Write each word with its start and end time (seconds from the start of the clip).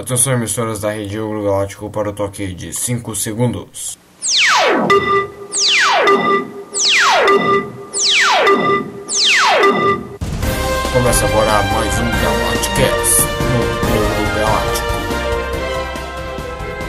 Atenção, 0.00 0.32
emissoras 0.32 0.80
da 0.80 0.90
Rede 0.90 1.20
Ouro 1.20 1.44
Galáctico 1.44 1.90
para 1.90 2.08
o 2.08 2.12
toque 2.14 2.54
de 2.54 2.72
5 2.72 3.14
segundos. 3.14 3.98
Começa 10.90 11.26
agora 11.26 11.62
mais 11.74 11.98
um 11.98 12.10
Galacticast 12.22 13.20
no 13.44 13.60
Ouro 14.00 14.24
Galáctico. 14.38 14.88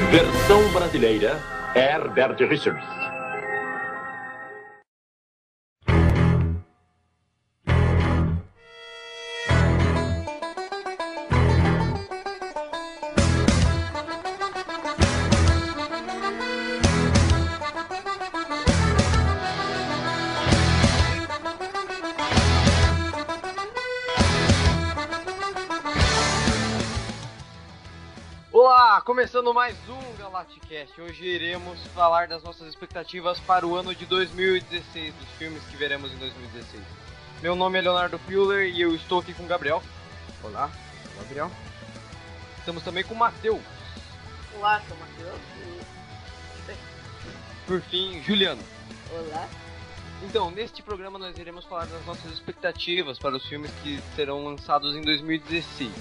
Versão 0.10 0.72
brasileira, 0.72 1.38
Herbert 1.76 2.38
Richards. 2.48 3.01
Mais 29.62 29.78
um 29.88 30.18
Galacticast. 30.18 31.00
Hoje 31.00 31.24
iremos 31.24 31.80
falar 31.94 32.28
das 32.28 32.42
nossas 32.42 32.68
expectativas 32.68 33.40
para 33.42 33.68
o 33.68 33.76
ano 33.76 33.94
de 33.94 34.08
2016, 34.08 35.14
dos 35.14 35.30
filmes 35.38 35.62
que 35.66 35.78
veremos 35.78 36.12
em 36.12 36.18
2016. 36.18 36.82
Meu 37.44 37.56
nome 37.56 37.78
é 37.78 37.82
Leonardo 37.84 38.18
Fuller 38.18 38.68
e 38.68 38.82
eu 38.82 38.96
estou 38.96 39.20
aqui 39.20 39.36
com 39.36 39.44
o 39.44 39.46
Gabriel. 39.46 39.84
Olá, 40.42 40.68
Gabriel. 41.16 41.52
Estamos 42.58 42.82
também 42.82 43.04
com 43.04 43.14
o 43.14 43.18
Matheus. 43.18 43.62
Olá, 44.58 44.82
sou 44.88 44.98
o 44.98 45.00
Matheus. 45.00 45.40
Por 47.68 47.82
fim, 47.82 48.20
Juliano. 48.24 48.64
Olá. 49.12 49.48
Então, 50.24 50.50
neste 50.50 50.82
programa 50.82 51.20
nós 51.20 51.38
iremos 51.38 51.66
falar 51.66 51.86
das 51.86 52.04
nossas 52.08 52.32
expectativas 52.32 53.20
para 53.20 53.36
os 53.36 53.46
filmes 53.46 53.70
que 53.84 54.02
serão 54.16 54.44
lançados 54.44 54.96
em 54.96 55.02
2016. 55.02 55.92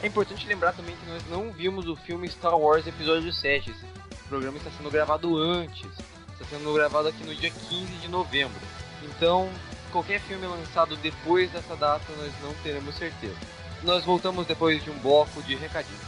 É 0.00 0.06
importante 0.06 0.46
lembrar 0.46 0.72
também 0.72 0.94
que 0.94 1.10
nós 1.10 1.22
não 1.28 1.52
vimos 1.52 1.88
o 1.88 1.96
filme 1.96 2.28
Star 2.28 2.56
Wars 2.56 2.86
Episódio 2.86 3.32
7. 3.32 3.70
Esse 3.70 3.84
programa 4.28 4.56
está 4.56 4.70
sendo 4.70 4.90
gravado 4.90 5.36
antes. 5.36 5.90
Está 6.32 6.44
sendo 6.50 6.72
gravado 6.72 7.08
aqui 7.08 7.24
no 7.24 7.34
dia 7.34 7.50
15 7.50 7.86
de 7.94 8.06
novembro. 8.06 8.60
Então, 9.02 9.50
qualquer 9.90 10.20
filme 10.20 10.46
lançado 10.46 10.96
depois 10.98 11.50
dessa 11.50 11.74
data 11.74 12.04
nós 12.16 12.32
não 12.44 12.54
teremos 12.62 12.94
certeza. 12.94 13.36
Nós 13.82 14.04
voltamos 14.04 14.46
depois 14.46 14.82
de 14.84 14.88
um 14.88 14.98
bloco 15.00 15.42
de 15.42 15.56
recadinhos. 15.56 16.07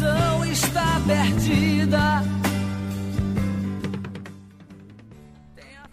Canção 0.00 0.44
está 0.46 0.98
perdida. 1.06 1.98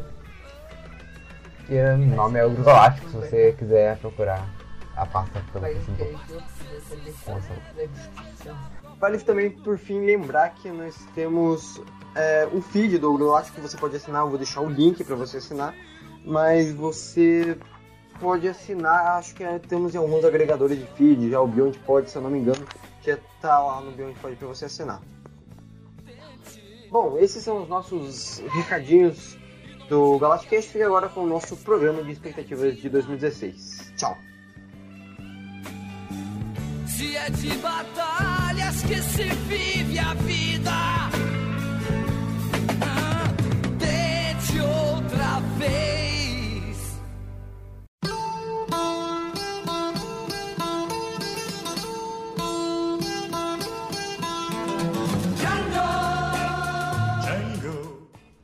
E 1.68 1.74
o 1.80 1.98
nome 2.16 2.38
é 2.38 2.46
Ogro 2.46 2.64
Galáctico 2.64 3.10
se 3.10 3.16
você 3.18 3.54
quiser 3.58 3.98
procurar 3.98 4.48
a 4.96 5.06
pasta 5.06 5.44
pelo 5.52 5.66
Facebook. 5.66 6.18
Vale 9.00 9.18
também, 9.20 9.52
por 9.52 9.78
fim, 9.78 10.06
lembrar 10.06 10.52
que 10.52 10.72
nós 10.72 10.96
temos 11.14 11.82
é, 12.16 12.48
o 12.52 12.62
feed 12.62 12.98
do 12.98 13.18
Galáctico 13.18 13.56
que 13.56 13.62
você 13.62 13.78
pode 13.78 13.96
assinar. 13.96 14.24
Eu 14.24 14.30
vou 14.30 14.38
deixar 14.38 14.62
o 14.62 14.70
link 14.70 15.04
para 15.04 15.16
você 15.16 15.38
assinar. 15.38 15.76
Mas 16.26 16.74
você 16.74 17.58
pode 18.20 18.48
assinar, 18.48 19.18
acho 19.18 19.36
que 19.36 19.44
é, 19.44 19.60
temos 19.60 19.94
em 19.94 19.98
alguns 19.98 20.24
agregadores 20.24 20.80
de 20.80 20.86
feed, 20.94 21.30
já 21.30 21.40
o 21.40 21.48
Beyond 21.48 21.78
Pod, 21.80 22.10
se 22.10 22.16
eu 22.16 22.22
não 22.22 22.30
me 22.30 22.40
engano, 22.40 22.66
já 23.04 23.18
tá 23.42 23.60
lá 23.60 23.82
no 23.82 23.92
Beyond 23.92 24.18
Pod 24.20 24.36
para 24.36 24.48
você 24.48 24.66
assinar. 24.66 25.02
Bom, 26.90 27.18
esses 27.18 27.44
são 27.44 27.62
os 27.62 27.68
nossos 27.68 28.42
recadinhos 28.50 29.38
do 29.90 30.18
Galacticast. 30.18 30.72
Fique 30.72 30.84
agora 30.84 31.10
com 31.10 31.22
o 31.22 31.28
nosso 31.28 31.58
programa 31.58 32.02
de 32.04 32.12
expectativas 32.12 32.78
de 32.78 32.90
2016. 32.90 33.94
Tchau! 33.98 34.18
Se 37.06 37.16
é 37.16 37.30
de 37.30 37.56
batalhas 37.58 38.82
que 38.82 38.96
se 38.96 39.24
vive 39.48 40.00
a 40.00 40.16
vida. 40.16 40.72
Ah, 42.82 43.28
Tente 43.78 44.60
outra 44.60 45.40
vez. 45.60 47.00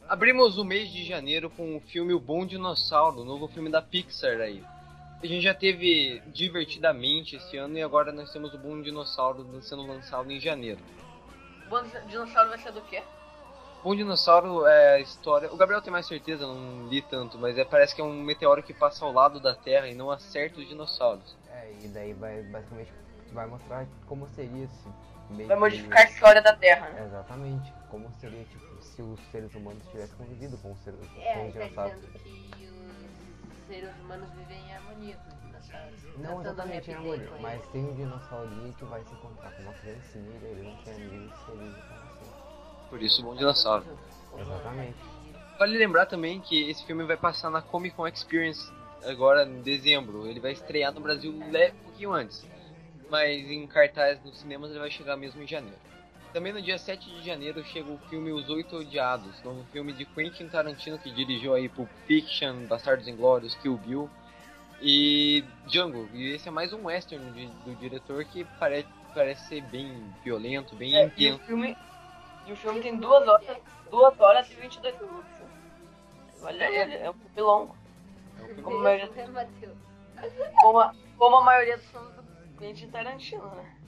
Abrimos 0.08 0.60
o 0.60 0.64
mês 0.64 0.92
de 0.92 1.04
janeiro 1.04 1.50
com 1.50 1.78
o 1.78 1.80
filme 1.80 2.14
O 2.14 2.20
Bom 2.20 2.46
Dinossauro, 2.46 3.22
o 3.22 3.26
novo 3.26 3.48
filme 3.48 3.72
da 3.72 3.82
Pixar 3.82 4.40
aí. 4.40 4.64
A 5.24 5.26
gente 5.28 5.42
já 5.42 5.54
teve 5.54 6.22
Divertidamente 6.28 7.36
esse 7.36 7.58
ano 7.58 7.78
e 7.78 7.84
agora 7.84 8.12
nós 8.12 8.32
temos 8.32 8.54
o 8.54 8.58
Bom 8.58 8.82
Dinossauro 8.82 9.46
sendo 9.62 9.86
lançado 9.86 10.32
em 10.32 10.40
janeiro. 10.40 10.80
Bom 11.70 11.82
dinossauro 12.08 12.50
vai 12.50 12.58
ser 12.60 12.72
do 12.74 12.82
quê? 12.82 13.02
Bom 13.84 13.96
Dinossauro 13.96 14.66
é 14.68 14.96
a 14.96 15.00
história. 15.00 15.52
O 15.52 15.56
Gabriel 15.58 15.82
tem 15.82 15.92
mais 15.92 16.06
certeza, 16.06 16.46
não 16.46 16.88
li 16.88 17.02
tanto, 17.02 17.40
mas 17.40 17.58
é, 17.58 17.64
parece 17.66 17.96
que 17.96 18.02
é 18.02 18.04
um 18.04 18.22
meteoro 18.22 18.62
que 18.62 18.74
passa 18.76 19.04
ao 19.06 19.12
lado 19.12 19.40
da 19.40 19.56
Terra 19.56 19.88
e 19.88 19.96
não 19.96 20.12
acerta 20.12 20.60
os 20.60 20.68
dinossauros. 20.68 21.36
É, 21.50 21.72
e 21.82 21.88
daí 21.88 22.14
vai 22.14 22.44
basicamente 22.44 22.92
vai 23.32 23.48
mostrar 23.48 23.88
como 24.06 24.28
seria 24.36 24.66
esse 24.66 24.88
meio 25.32 25.48
Vai 25.48 25.56
que- 25.58 25.62
modificar 25.62 26.00
a 26.06 26.10
história 26.10 26.42
da 26.44 26.54
Terra, 26.56 26.90
né? 26.90 27.06
Exatamente. 27.08 27.74
Como 27.90 28.12
seria 28.20 28.44
tipo, 28.44 28.82
se 28.84 29.02
os 29.02 29.20
seres 29.32 29.56
humanos 29.56 29.82
tivessem 29.90 30.16
convivido 30.18 30.58
com 30.58 30.74
os, 30.74 30.80
seres, 30.84 31.00
com 31.00 31.22
É, 31.22 31.48
os 31.48 31.54
tá 31.54 31.60
dinossauros. 31.62 32.04
os 32.04 32.81
seres 33.72 33.96
humanos 34.02 34.30
vivem 34.32 34.60
em 34.68 34.76
harmonia 34.76 35.16
com 35.16 35.30
os 35.30 35.42
dinossauros. 35.42 36.18
Não 36.18 36.42
exatamente 36.42 36.92
em 36.92 36.94
harmonia, 36.94 37.28
com 37.28 37.42
mas 37.42 37.68
tem 37.70 37.86
um 37.86 37.96
dinossaurinho 37.96 38.74
que 38.74 38.84
vai 38.84 39.02
se 39.02 39.14
encontrar 39.14 39.52
com 39.52 39.62
uma 39.62 39.74
criancinha 39.76 40.30
e 40.42 40.46
ele 40.46 40.64
não 40.64 40.76
tem 40.84 40.94
amigos 40.94 41.40
felizes 41.46 41.78
para 41.78 41.98
sempre. 41.98 42.90
Por 42.90 43.02
isso, 43.02 43.24
Bom 43.24 43.34
Dinossauro. 43.34 43.86
Exatamente. 44.38 44.98
Vale 45.58 45.78
lembrar 45.78 46.06
também 46.06 46.42
que 46.42 46.70
esse 46.70 46.86
filme 46.86 47.06
vai 47.06 47.16
passar 47.16 47.50
na 47.50 47.62
Comic 47.62 47.96
Con 47.96 48.06
Experience 48.08 48.70
agora 49.06 49.46
em 49.46 49.62
dezembro. 49.62 50.28
Ele 50.28 50.42
vai 50.42 50.52
estrear 50.52 50.94
no 50.94 51.00
Brasil 51.00 51.32
um 51.32 51.84
pouquinho 51.86 52.12
antes. 52.12 52.46
Mas 53.10 53.50
em 53.50 53.66
cartaz 53.68 54.22
nos 54.26 54.38
cinemas 54.38 54.72
ele 54.72 54.80
vai 54.80 54.92
chegar 54.92 55.16
mesmo 55.16 55.42
em 55.42 55.48
janeiro. 55.48 55.80
Também 56.34 56.54
no 56.54 56.62
dia 56.62 56.78
7 56.78 57.10
de 57.10 57.22
janeiro 57.26 57.62
chega 57.66 57.92
o 57.92 57.98
filme 58.10 58.32
Os 58.32 58.50
Oito 58.50 58.78
Odiados, 58.78 59.42
novo 59.44 59.66
filme 59.66 59.92
de 59.92 60.06
Quentin 60.06 60.48
Tarantino 60.48 60.98
que 60.98 61.12
dirigiu 61.12 61.54
aí 61.54 61.68
Pulp 61.68 61.90
Fiction, 62.08 62.66
Bastardos 62.68 63.08
Inglórios, 63.08 63.54
Kill 63.56 63.76
Bill 63.78 64.10
e 64.82 65.44
Django. 65.68 66.08
E 66.14 66.32
esse 66.34 66.48
é 66.48 66.52
mais 66.52 66.72
um 66.72 66.86
western 66.86 67.30
de- 67.32 67.48
do 67.66 67.76
diretor 67.76 68.24
que 68.24 68.46
pare, 68.58 68.88
parece 69.14 69.46
ser 69.48 69.62
bem 69.64 70.10
violento, 70.24 70.74
bem 70.76 70.96
É, 70.96 71.02
e, 71.02 71.04
o 71.04 71.08
intenso. 71.08 71.40
filme, 71.44 71.78
e 72.48 72.54
o 72.54 72.56
filme 72.56 72.80
tem 72.80 72.96
duas 72.96 73.28
horas, 73.28 73.58
duas 73.90 74.18
horas 74.20 74.50
e 74.52 74.56
22 74.56 75.02
minutos. 75.02 75.32
Olha 76.42 76.64
ele, 76.72 76.96
é 76.96 77.10
um 77.10 77.14
filme 77.14 77.42
longo. 77.42 77.76
Como 78.64 78.78
a 78.78 78.82
maioria, 78.84 79.10
como 80.62 80.80
a, 80.80 80.96
como 81.18 81.36
a 81.36 81.44
maioria 81.44 81.78
dos 81.78 81.86
filmes 81.88 82.16
do 82.16 82.24
Quentin 82.58 82.88
Tarantino, 82.90 83.46
né? 83.54 83.81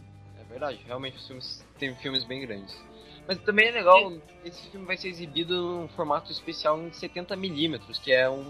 É 0.53 0.59
verdade, 0.59 0.79
realmente 0.85 1.17
os 1.17 1.25
filmes 1.25 1.65
tem 1.79 1.95
filmes 1.95 2.23
bem 2.23 2.39
grandes. 2.41 2.79
Mas 3.27 3.39
também 3.39 3.69
é 3.69 3.71
legal, 3.71 4.13
esse 4.45 4.69
filme 4.69 4.85
vai 4.85 4.95
ser 4.97 5.07
exibido 5.07 5.59
num 5.59 5.87
formato 5.87 6.31
especial 6.31 6.79
em 6.79 6.91
70mm, 6.91 7.99
que 8.03 8.13
é 8.13 8.29
um. 8.29 8.45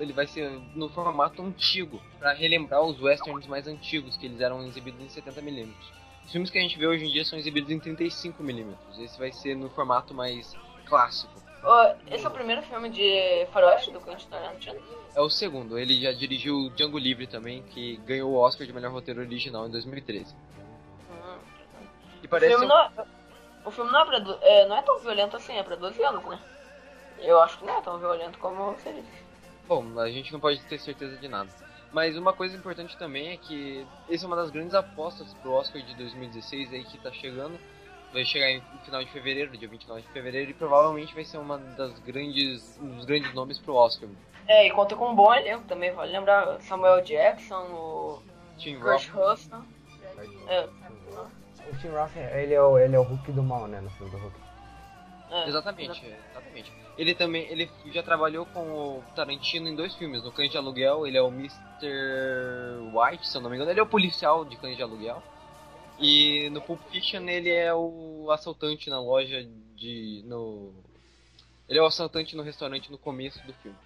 Ele 0.00 0.12
vai 0.12 0.26
ser 0.26 0.50
no 0.74 0.88
formato 0.88 1.40
antigo, 1.40 2.02
pra 2.18 2.32
relembrar 2.32 2.82
os 2.82 3.00
westerns 3.00 3.46
mais 3.46 3.68
antigos, 3.68 4.16
que 4.16 4.26
eles 4.26 4.40
eram 4.40 4.66
exibidos 4.66 5.00
em 5.00 5.20
70mm. 5.22 5.72
Os 6.24 6.32
filmes 6.32 6.50
que 6.50 6.58
a 6.58 6.60
gente 6.60 6.76
vê 6.76 6.86
hoje 6.88 7.04
em 7.04 7.12
dia 7.12 7.24
são 7.24 7.38
exibidos 7.38 7.70
em 7.70 7.78
35mm. 7.78 8.74
Esse 8.98 9.16
vai 9.16 9.32
ser 9.32 9.54
no 9.54 9.70
formato 9.70 10.12
mais 10.12 10.52
clássico. 10.86 11.32
Ô, 11.62 11.94
esse 12.12 12.24
é 12.24 12.28
o 12.28 12.32
primeiro 12.32 12.62
filme 12.62 12.90
de 12.90 13.46
faroeste 13.52 13.92
do 13.92 14.00
Quentin 14.00 14.26
Tarantino? 14.28 14.80
É 15.14 15.20
o 15.20 15.30
segundo, 15.30 15.78
ele 15.78 16.00
já 16.00 16.12
dirigiu 16.12 16.70
Django 16.70 16.98
Livre 16.98 17.28
também, 17.28 17.62
que 17.62 17.96
ganhou 17.98 18.32
o 18.32 18.36
Oscar 18.36 18.66
de 18.66 18.72
melhor 18.72 18.90
roteiro 18.90 19.20
original 19.20 19.66
em 19.68 19.70
2013. 19.70 20.34
Hum. 22.26 22.28
E 22.28 22.28
O 22.28 22.28
parece 22.28 22.50
filme, 22.50 22.64
um- 22.64 22.68
não 22.68 22.78
é, 22.80 22.90
o 23.64 23.70
filme 23.70 23.92
não, 23.92 24.00
é 24.00 24.04
pra, 24.04 24.38
é, 24.42 24.66
não 24.66 24.76
é 24.76 24.82
tão 24.82 24.98
violento 24.98 25.36
assim, 25.36 25.56
é 25.56 25.62
pra 25.62 25.76
12 25.76 26.02
anos, 26.02 26.24
né? 26.24 26.38
Eu 27.18 27.40
acho 27.40 27.58
que 27.58 27.64
não 27.64 27.78
é 27.78 27.80
tão 27.80 27.98
violento 27.98 28.38
como 28.38 28.72
você 28.72 28.92
disse. 28.92 29.24
Bom, 29.66 29.98
a 29.98 30.10
gente 30.10 30.32
não 30.32 30.40
pode 30.40 30.60
ter 30.62 30.78
certeza 30.78 31.16
de 31.16 31.28
nada. 31.28 31.48
Mas 31.92 32.16
uma 32.16 32.32
coisa 32.32 32.56
importante 32.56 32.96
também 32.96 33.30
é 33.30 33.36
que 33.36 33.86
essa 34.08 34.24
é 34.24 34.26
uma 34.26 34.36
das 34.36 34.50
grandes 34.50 34.74
apostas 34.74 35.32
pro 35.34 35.52
Oscar 35.52 35.80
de 35.80 35.94
2016 35.94 36.72
aí 36.72 36.84
que 36.84 36.98
tá 36.98 37.10
chegando. 37.12 37.58
Vai 38.12 38.24
chegar 38.24 38.50
em 38.50 38.58
no 38.72 38.78
final 38.80 39.02
de 39.02 39.10
fevereiro, 39.10 39.56
dia 39.56 39.68
29 39.68 40.02
de 40.02 40.08
fevereiro, 40.08 40.50
e 40.50 40.54
provavelmente 40.54 41.14
vai 41.14 41.24
ser 41.24 41.38
uma 41.38 41.58
das 41.58 41.98
grandes, 42.00 42.78
um 42.80 42.96
dos 42.96 43.04
grandes 43.04 43.32
nomes 43.34 43.58
pro 43.58 43.74
Oscar. 43.74 44.08
É, 44.46 44.66
e 44.66 44.70
conta 44.70 44.94
com 44.94 45.08
um 45.10 45.14
bom 45.14 45.34
elenco 45.34 45.64
também, 45.66 45.90
vale 45.92 46.12
lembrar 46.12 46.60
Samuel 46.62 47.00
Jackson, 47.02 47.62
o 47.72 48.22
Tim 48.58 48.78
Kurt. 48.78 49.08
Russell. 49.08 49.62
É, 50.48 50.68
O 51.70 51.76
Tim 51.78 51.88
Roth, 51.88 52.16
ele 52.16 52.54
é 52.54 52.62
o, 52.62 52.78
ele 52.78 52.94
é 52.94 52.98
o 52.98 53.02
Hulk 53.02 53.32
do 53.32 53.42
mal, 53.42 53.66
né? 53.66 53.80
No 53.80 53.90
filme 53.90 54.10
do 54.12 54.18
Hulk. 54.18 54.36
é, 55.30 55.48
Exatamente, 55.48 56.06
é, 56.06 56.18
exatamente. 56.30 56.72
Ele 56.96 57.14
também, 57.14 57.42
ele 57.50 57.70
já 57.92 58.02
trabalhou 58.02 58.46
com 58.46 58.60
o 58.60 59.04
Tarantino 59.14 59.68
em 59.68 59.74
dois 59.76 59.94
filmes, 59.96 60.22
no 60.22 60.32
Cães 60.32 60.50
de 60.50 60.56
Aluguel, 60.56 61.06
ele 61.06 61.18
é 61.18 61.22
o 61.22 61.28
Mr. 61.28 61.56
White, 62.92 63.26
se 63.28 63.36
eu 63.36 63.40
não 63.42 63.50
me 63.50 63.56
engano, 63.56 63.70
ele 63.70 63.80
é 63.80 63.82
o 63.82 63.86
policial 63.86 64.44
de 64.44 64.56
Cães 64.56 64.76
de 64.76 64.82
Aluguel. 64.82 65.22
E 65.98 66.48
no 66.50 66.60
Pulp 66.60 66.80
Fiction 66.90 67.22
ele 67.28 67.50
é 67.50 67.72
o 67.74 68.28
assaltante 68.30 68.90
na 68.90 69.00
loja 69.00 69.46
de. 69.74 70.22
no. 70.26 70.72
Ele 71.68 71.78
é 71.78 71.82
o 71.82 71.86
assaltante 71.86 72.36
no 72.36 72.42
restaurante 72.42 72.90
no 72.92 72.98
começo 72.98 73.44
do 73.46 73.52
filme. 73.54 73.76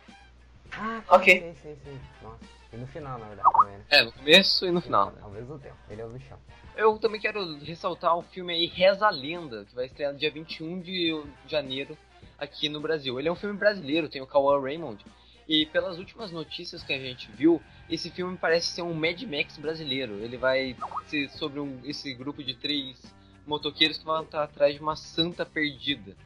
Ah, 0.72 1.02
Ok. 1.08 1.40
Sim, 1.40 1.54
sim, 1.62 1.76
sim. 1.84 2.00
Nossa. 2.22 2.59
E 2.72 2.76
no 2.76 2.86
final, 2.86 3.18
na 3.18 3.26
verdade, 3.26 3.48
também, 3.52 3.78
né? 3.78 3.84
É, 3.90 4.02
no 4.04 4.12
começo 4.12 4.66
e 4.66 4.70
no 4.70 4.80
final, 4.80 5.10
né? 5.10 5.18
Ao 5.22 5.30
mesmo 5.30 5.58
tempo. 5.58 5.76
Ele 5.88 6.00
é 6.00 6.06
o 6.06 6.10
bichão. 6.10 6.38
Eu 6.76 6.98
também 6.98 7.20
quero 7.20 7.58
ressaltar 7.58 8.16
o 8.16 8.22
filme 8.22 8.52
aí 8.54 8.66
Reza 8.66 9.06
a 9.06 9.10
Lenda, 9.10 9.64
que 9.64 9.74
vai 9.74 9.86
estrear 9.86 10.12
no 10.12 10.18
dia 10.18 10.30
21 10.30 10.80
de 10.80 11.20
janeiro 11.48 11.98
aqui 12.38 12.68
no 12.68 12.80
Brasil. 12.80 13.18
Ele 13.18 13.28
é 13.28 13.32
um 13.32 13.36
filme 13.36 13.56
brasileiro, 13.58 14.08
tem 14.08 14.22
o 14.22 14.26
Cauã 14.26 14.60
Raymond. 14.60 15.04
E 15.48 15.66
pelas 15.66 15.98
últimas 15.98 16.30
notícias 16.30 16.80
que 16.84 16.92
a 16.92 16.98
gente 16.98 17.28
viu, 17.32 17.60
esse 17.88 18.08
filme 18.08 18.36
parece 18.36 18.68
ser 18.68 18.82
um 18.82 18.94
Mad 18.94 19.20
Max 19.24 19.56
brasileiro. 19.58 20.14
Ele 20.20 20.36
vai 20.36 20.76
ser 21.06 21.28
sobre 21.30 21.58
um- 21.58 21.80
esse 21.82 22.14
grupo 22.14 22.42
de 22.44 22.54
três 22.54 23.02
motoqueiros 23.44 23.98
que 23.98 24.04
vão 24.04 24.22
estar 24.22 24.44
atrás 24.44 24.76
de 24.76 24.80
uma 24.80 24.94
santa 24.94 25.44
perdida. 25.44 26.16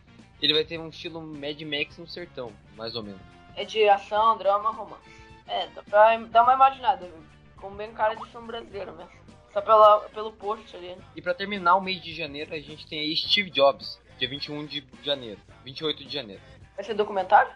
Ele 0.42 0.52
vai 0.52 0.62
ter 0.62 0.78
um 0.78 0.90
estilo 0.90 1.22
Mad 1.22 1.58
Max 1.62 1.96
no 1.96 2.06
sertão, 2.06 2.52
mais 2.76 2.94
ou 2.94 3.02
menos. 3.02 3.20
é 3.56 3.64
de 3.64 3.88
ação, 3.88 4.36
drama, 4.36 4.70
romance. 4.72 5.23
É, 5.46 5.66
dá 5.68 5.82
pra 5.82 6.16
dar 6.16 6.42
uma 6.42 6.54
imaginada, 6.54 7.10
com 7.56 7.70
bem 7.70 7.92
cara 7.92 8.14
de 8.14 8.26
filme 8.30 8.46
brasileiro 8.46 8.92
mesmo. 8.96 9.12
Só 9.52 9.60
pela, 9.60 10.00
pelo 10.10 10.32
post 10.32 10.74
ali. 10.76 10.88
né? 10.88 10.98
E 11.14 11.22
pra 11.22 11.32
terminar 11.34 11.76
o 11.76 11.80
mês 11.80 12.02
de 12.02 12.12
janeiro, 12.14 12.52
a 12.54 12.58
gente 12.58 12.86
tem 12.86 13.00
aí 13.00 13.14
Steve 13.16 13.50
Jobs, 13.50 14.00
dia 14.18 14.28
21 14.28 14.66
de 14.66 14.84
janeiro, 15.02 15.40
28 15.64 16.04
de 16.04 16.12
janeiro. 16.12 16.42
Vai 16.74 16.84
ser 16.84 16.94
documentário? 16.94 17.52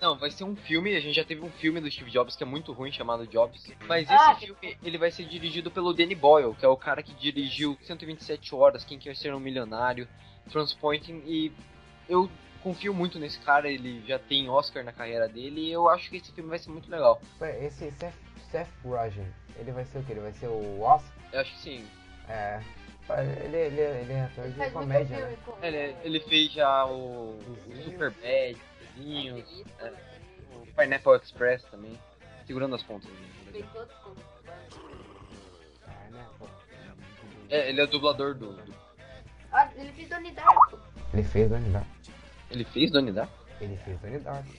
Não, 0.00 0.18
vai 0.18 0.30
ser 0.30 0.42
um 0.44 0.56
filme, 0.56 0.96
a 0.96 1.00
gente 1.00 1.14
já 1.14 1.24
teve 1.24 1.44
um 1.44 1.50
filme 1.50 1.80
do 1.80 1.88
Steve 1.90 2.10
Jobs 2.10 2.34
que 2.34 2.42
é 2.42 2.46
muito 2.46 2.72
ruim, 2.72 2.90
chamado 2.90 3.24
Jobs. 3.26 3.70
Mas 3.86 4.04
esse 4.10 4.12
Ah, 4.14 4.34
filme, 4.34 4.76
ele 4.82 4.98
vai 4.98 5.10
ser 5.12 5.24
dirigido 5.26 5.70
pelo 5.70 5.92
Danny 5.92 6.14
Boyle, 6.14 6.54
que 6.56 6.64
é 6.64 6.68
o 6.68 6.76
cara 6.76 7.02
que 7.02 7.12
dirigiu 7.14 7.76
127 7.82 8.52
Horas, 8.54 8.84
Quem 8.84 8.98
Quer 8.98 9.14
Ser 9.14 9.32
Um 9.34 9.38
Milionário, 9.38 10.08
Transpointing, 10.50 11.22
e 11.24 11.52
eu 12.08 12.28
confio 12.62 12.94
muito 12.94 13.18
nesse 13.18 13.38
cara, 13.40 13.68
ele 13.70 14.04
já 14.06 14.18
tem 14.18 14.48
Oscar 14.48 14.84
na 14.84 14.92
carreira 14.92 15.28
dele, 15.28 15.60
e 15.62 15.72
eu 15.72 15.88
acho 15.88 16.08
que 16.10 16.16
esse 16.16 16.32
filme 16.32 16.50
vai 16.50 16.58
ser 16.58 16.70
muito 16.70 16.90
legal. 16.90 17.20
Ué, 17.40 17.64
Esse 17.66 17.90
Seth, 17.92 18.14
Seth 18.50 18.68
Rogen, 18.84 19.26
ele 19.56 19.72
vai 19.72 19.84
ser 19.84 19.98
o 19.98 20.02
quê? 20.04 20.12
Ele 20.12 20.20
vai 20.20 20.32
ser 20.32 20.46
o 20.48 20.78
Wasp? 20.80 21.06
Eu 21.32 21.40
acho 21.40 21.52
que 21.54 21.58
sim. 21.60 21.88
É. 22.28 22.60
Ele, 23.44 23.56
ele, 23.56 23.80
ele 23.80 24.12
é 24.12 24.20
ator 24.22 24.44
Ele 24.44 24.52
de 24.54 24.70
comédia, 24.70 25.16
né? 25.26 25.36
com... 25.44 25.64
Ele, 25.64 25.96
ele 26.02 26.20
fez 26.20 26.52
já 26.52 26.86
o, 26.86 27.36
o 27.38 27.76
Super 27.84 28.10
Bad, 28.12 28.56
Vizinhos, 28.96 29.64
é, 29.80 29.92
o 30.54 30.66
Pineapple 30.76 31.16
Express 31.16 31.62
também, 31.64 31.98
segurando 32.46 32.74
as 32.76 32.82
pontas. 32.82 33.10
né? 33.10 33.26
Fez 33.52 33.66
todos 33.72 33.92
com... 33.96 34.14
É, 37.50 37.68
ele 37.68 37.80
é 37.80 37.84
o 37.84 37.86
dublador 37.86 38.34
do. 38.34 38.52
do- 38.54 38.74
Ah, 39.52 39.68
ele 39.76 39.92
fez 39.92 40.08
Donnie 40.08 40.32
Darko. 40.32 40.78
Ele 41.12 41.22
fez 41.22 41.50
Donnie 41.50 41.70
Darko. 41.70 41.88
Ele 42.52 42.64
fez 42.64 42.90
Donnie 42.90 43.12
Darko? 43.12 43.32
Ele 43.60 43.76
fez 43.78 43.98
Donnie 44.00 44.18
Darko. 44.20 44.52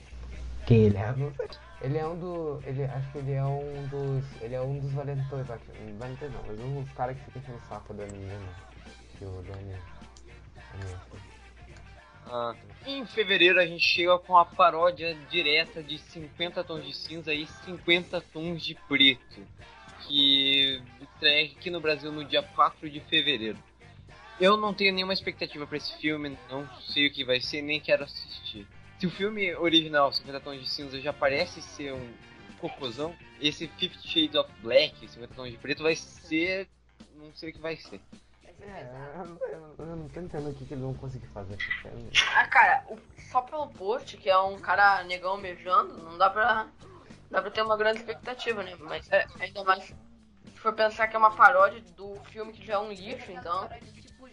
Quem 0.66 0.84
ele 0.84 0.96
é? 0.96 1.12
Não 1.12 1.32
sei. 1.34 1.48
Ele 1.80 1.98
é 1.98 2.06
um 2.06 2.18
do. 2.18 2.62
Ele, 2.66 2.84
acho 2.84 3.12
que 3.12 3.18
ele 3.18 3.32
é 3.32 3.44
um 3.44 3.86
dos. 3.88 4.42
Ele 4.42 4.54
é 4.54 4.60
um 4.60 4.78
dos 4.78 4.92
valentões, 4.92 5.48
acho. 5.48 5.64
Valentões 5.98 6.32
não, 6.32 6.42
mas 6.46 6.60
um 6.60 6.82
dos 6.82 6.92
caras 6.92 7.16
que 7.16 7.24
fica 7.24 7.38
enchendo 7.38 7.58
o 7.58 7.68
saco 7.68 7.94
da 7.94 8.04
menina. 8.06 8.40
Que 9.18 9.24
o 9.24 9.42
filha. 9.42 9.78
Ah, 12.26 12.54
em 12.86 13.04
fevereiro 13.04 13.60
a 13.60 13.66
gente 13.66 13.84
chega 13.84 14.18
com 14.18 14.36
a 14.36 14.44
paródia 14.44 15.14
direta 15.30 15.82
de 15.82 15.98
50 15.98 16.64
tons 16.64 16.84
de 16.84 16.94
cinza 16.94 17.34
e 17.34 17.46
50 17.46 18.20
tons 18.32 18.64
de 18.64 18.74
preto, 18.88 19.42
que 20.06 20.82
estreia 21.02 21.44
aqui 21.44 21.70
no 21.70 21.80
Brasil 21.80 22.10
no 22.10 22.24
dia 22.24 22.42
4 22.42 22.88
de 22.88 23.00
fevereiro. 23.00 23.58
Eu 24.40 24.56
não 24.56 24.74
tenho 24.74 24.92
nenhuma 24.92 25.12
expectativa 25.12 25.66
pra 25.66 25.76
esse 25.76 25.94
filme, 25.98 26.36
não 26.50 26.68
sei 26.80 27.06
o 27.06 27.12
que 27.12 27.24
vai 27.24 27.40
ser, 27.40 27.62
nem 27.62 27.80
quero 27.80 28.04
assistir. 28.04 28.66
Se 28.98 29.06
o 29.06 29.10
filme 29.10 29.54
original, 29.56 30.12
50 30.12 30.40
tons 30.40 30.60
de 30.60 30.68
cinza, 30.68 31.00
já 31.00 31.12
parece 31.12 31.62
ser 31.62 31.92
um 31.92 32.12
cocôzão, 32.58 33.14
esse 33.40 33.68
Fifty 33.68 34.08
Shades 34.08 34.34
of 34.34 34.50
Black, 34.60 34.98
50 35.08 35.34
tons 35.34 35.50
de 35.50 35.56
preto, 35.58 35.82
vai 35.82 35.94
ser... 35.94 36.68
não 37.16 37.32
sei 37.34 37.50
o 37.50 37.52
que 37.52 37.60
vai 37.60 37.76
ser. 37.76 38.00
É, 38.60 38.82
eu 39.18 39.24
não, 39.26 39.38
eu 39.48 39.60
não- 39.60 39.74
eu 39.78 39.96
não 39.96 40.08
tô 40.08 40.20
entendendo 40.20 40.50
o 40.50 40.54
que, 40.54 40.64
que 40.64 40.72
eles 40.74 40.82
vão 40.82 40.94
conseguir 40.94 41.26
fazer. 41.28 41.56
Ah, 42.34 42.46
cara, 42.46 42.84
o- 42.88 42.98
só 43.30 43.42
pelo 43.42 43.68
post, 43.68 44.16
que 44.16 44.30
é 44.30 44.38
um 44.38 44.58
cara 44.58 45.04
negão 45.04 45.40
beijando, 45.40 45.98
não 45.98 46.16
dá 46.16 46.30
pra. 46.30 46.66
Dá 47.30 47.42
pra 47.42 47.50
ter 47.50 47.62
uma 47.62 47.76
grande 47.76 47.98
expectativa, 47.98 48.62
né? 48.62 48.74
Mas 48.78 49.10
é, 49.12 49.26
ainda 49.40 49.64
mais 49.64 49.84
se 49.84 49.94
for 50.60 50.72
pensar 50.72 51.08
que 51.08 51.16
é 51.16 51.18
uma 51.18 51.34
paródia 51.34 51.80
do 51.96 52.14
filme 52.30 52.52
que 52.52 52.64
já 52.64 52.74
é 52.74 52.78
um 52.78 52.90
lixo, 52.92 53.30
então. 53.32 53.68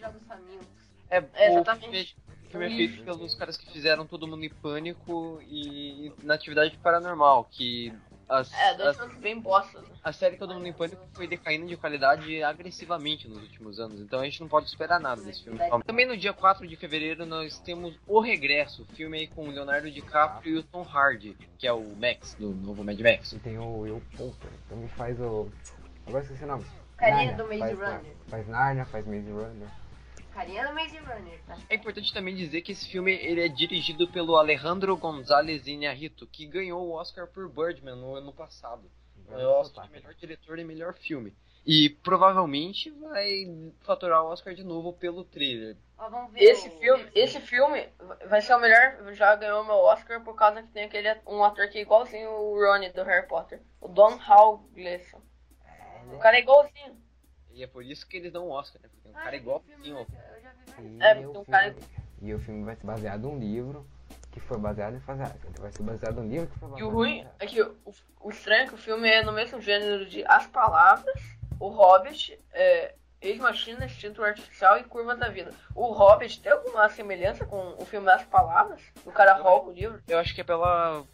Jogos 0.01 0.23
Famintos. 0.27 0.67
É, 1.09 1.23
É, 1.33 1.51
exatamente. 1.51 2.15
filme- 2.15 2.31
O 2.47 2.51
filme 2.51 2.65
é 2.65 2.69
feito 2.69 3.03
pelos 3.05 3.33
caras 3.35 3.55
que 3.55 3.71
fizeram 3.71 4.05
Todo 4.05 4.27
Mundo 4.27 4.43
em 4.43 4.49
Pânico 4.49 5.39
e 5.43 6.11
na 6.23 6.33
Atividade 6.33 6.77
Paranormal, 6.79 7.45
que 7.49 7.93
as, 8.27 8.51
É, 8.53 8.73
dois 8.75 8.89
as- 8.89 8.97
filmes 8.97 9.17
bem 9.19 9.39
bostas. 9.39 9.81
né? 9.83 9.89
a 10.03 10.11
série 10.11 10.35
Todo 10.35 10.53
Mundo 10.53 10.67
em 10.67 10.73
Pânico 10.73 11.01
foi 11.13 11.27
decaindo 11.27 11.65
de 11.67 11.77
qualidade 11.77 12.43
agressivamente 12.43 13.27
nos 13.29 13.37
últimos 13.41 13.79
anos, 13.79 14.01
então 14.01 14.19
a 14.19 14.25
gente 14.25 14.41
não 14.41 14.49
pode 14.49 14.67
esperar 14.67 14.99
nada 14.99 15.21
desse 15.21 15.43
filme. 15.45 15.59
Também 15.85 16.05
no 16.05 16.17
dia 16.17 16.33
4 16.33 16.67
de 16.67 16.75
fevereiro 16.75 17.25
nós 17.25 17.57
temos 17.59 17.95
O 18.07 18.19
Regresso, 18.19 18.85
filme 18.95 19.19
aí 19.19 19.27
com 19.27 19.47
o 19.47 19.51
Leonardo 19.51 19.89
DiCaprio 19.91 20.55
e 20.55 20.59
o 20.59 20.63
Tom 20.63 20.81
Hardy, 20.83 21.37
que 21.57 21.65
é 21.67 21.71
o 21.73 21.95
Max, 21.95 22.33
do 22.39 22.49
novo 22.49 22.83
Mad 22.83 22.99
Max. 22.99 23.31
E 23.33 23.39
tem 23.39 23.57
o 23.59 23.79
Will 23.81 24.01
Poulter, 24.17 24.49
também 24.67 24.87
faz 24.89 25.17
o. 25.21 25.49
Agora 26.05 26.23
esqueci 26.23 26.43
o 26.43 26.47
nome. 26.47 26.65
Carinha 26.97 27.31
Narnia, 27.31 27.37
do 27.37 27.43
Maze 27.49 27.59
faz, 27.75 27.79
Runner. 27.79 28.15
Faz 28.27 28.47
Narnia, 28.47 28.85
faz 28.85 29.05
Maze 29.07 29.31
Runner. 29.31 29.80
Carinha 30.33 30.67
do 30.67 30.73
Maze 30.73 30.97
Runner, 30.97 31.39
tá? 31.45 31.57
É 31.69 31.75
importante 31.75 32.13
também 32.13 32.35
dizer 32.35 32.61
que 32.61 32.71
esse 32.71 32.87
filme 32.87 33.11
ele 33.13 33.43
é 33.43 33.47
dirigido 33.47 34.07
pelo 34.07 34.37
Alejandro 34.37 34.95
González 34.97 35.67
Iñárritu, 35.67 36.25
que 36.27 36.45
ganhou 36.45 36.87
o 36.87 36.93
Oscar 36.93 37.27
por 37.27 37.49
Birdman 37.49 37.95
no 37.95 38.15
ano 38.15 38.31
passado. 38.31 38.89
É 39.29 39.45
o 39.45 39.51
Oscar 39.59 39.85
de 39.85 39.91
melhor 39.91 40.13
diretor 40.15 40.59
e 40.59 40.63
melhor 40.63 40.93
filme. 40.93 41.33
E 41.65 41.89
provavelmente 41.89 42.89
vai 42.89 43.71
faturar 43.81 44.23
o 44.23 44.27
Oscar 44.29 44.53
de 44.55 44.63
novo 44.63 44.93
pelo 44.93 45.23
trailer. 45.23 45.77
Ó, 45.97 46.09
vamos 46.09 46.33
ver 46.33 46.41
Esse 46.43 46.67
o- 46.69 46.79
filme, 46.79 47.07
esse 47.13 47.39
filme 47.39 47.87
vai 48.27 48.41
ser 48.41 48.55
o 48.55 48.59
melhor, 48.59 49.13
já 49.13 49.35
ganhou 49.35 49.63
meu 49.63 49.75
Oscar 49.75 50.21
por 50.23 50.33
causa 50.35 50.63
que 50.63 50.69
tem 50.69 50.85
aquele 50.85 51.07
um 51.27 51.43
ator 51.43 51.69
que 51.69 51.77
é 51.77 51.81
igualzinho 51.81 52.29
o 52.31 52.55
Ronnie 52.59 52.89
do 52.91 53.03
Harry 53.03 53.27
Potter, 53.27 53.61
o 53.79 53.87
Don 53.87 54.15
Hall 54.15 54.57
Gleason. 54.73 55.21
O 56.13 56.17
cara 56.17 56.37
é 56.37 56.41
igualzinho. 56.41 56.99
E 57.53 57.63
é 57.63 57.67
por 57.67 57.83
isso 57.83 58.07
que 58.07 58.17
eles 58.17 58.31
dão 58.31 58.47
o 58.47 58.51
Oscar, 58.51 58.81
né? 58.81 58.89
Porque 58.93 59.09
um 59.09 59.19
Ah, 59.19 59.23
cara 59.23 59.35
igual 59.35 59.63
vários. 59.83 60.07
E, 60.79 61.03
É, 61.03 61.27
o 61.27 61.31
um 61.31 61.33
filme, 61.33 61.45
cara- 61.51 61.75
e 62.21 62.33
o 62.33 62.39
filme 62.39 62.63
vai 62.63 62.75
ser 62.75 62.85
baseado 62.85 63.21
num 63.23 63.39
livro 63.39 63.85
que 64.31 64.39
foi 64.39 64.57
baseado 64.57 64.95
em 64.95 64.99
fazer. 65.01 65.27
Vai 65.59 65.71
ser 65.71 65.83
baseado 65.83 66.15
num 66.21 66.29
livro 66.29 66.47
que 66.47 66.57
foi 66.57 66.69
E 66.69 66.71
baseado 66.71 66.87
o 66.87 66.91
ruim 66.91 67.25
é 67.39 67.45
que 67.45 67.61
o, 67.61 67.77
o 68.21 68.29
estranho 68.29 68.63
é 68.63 68.67
que 68.67 68.73
o 68.75 68.77
filme 68.77 69.09
é 69.09 69.21
no 69.23 69.33
mesmo 69.33 69.59
gênero 69.61 70.05
de 70.05 70.23
As 70.25 70.47
Palavras, 70.47 71.19
O 71.59 71.67
Hobbit, 71.69 72.39
é, 72.53 72.95
Ex-Machina, 73.21 73.85
Instinto 73.85 74.23
Artificial 74.23 74.79
e 74.79 74.83
Curva 74.83 75.15
da 75.15 75.29
Vida. 75.29 75.53
O 75.75 75.91
Hobbit 75.91 76.41
tem 76.41 76.51
alguma 76.51 76.89
semelhança 76.89 77.45
com 77.45 77.75
o 77.77 77.85
filme 77.85 78.09
As 78.09 78.23
Palavras? 78.25 78.81
O 79.05 79.11
cara 79.11 79.35
rouba 79.35 79.69
o 79.69 79.73
livro? 79.73 80.01
Eu 80.07 80.17
acho 80.17 80.33
que 80.33 80.41
é 80.41 80.43
pela, 80.43 81.05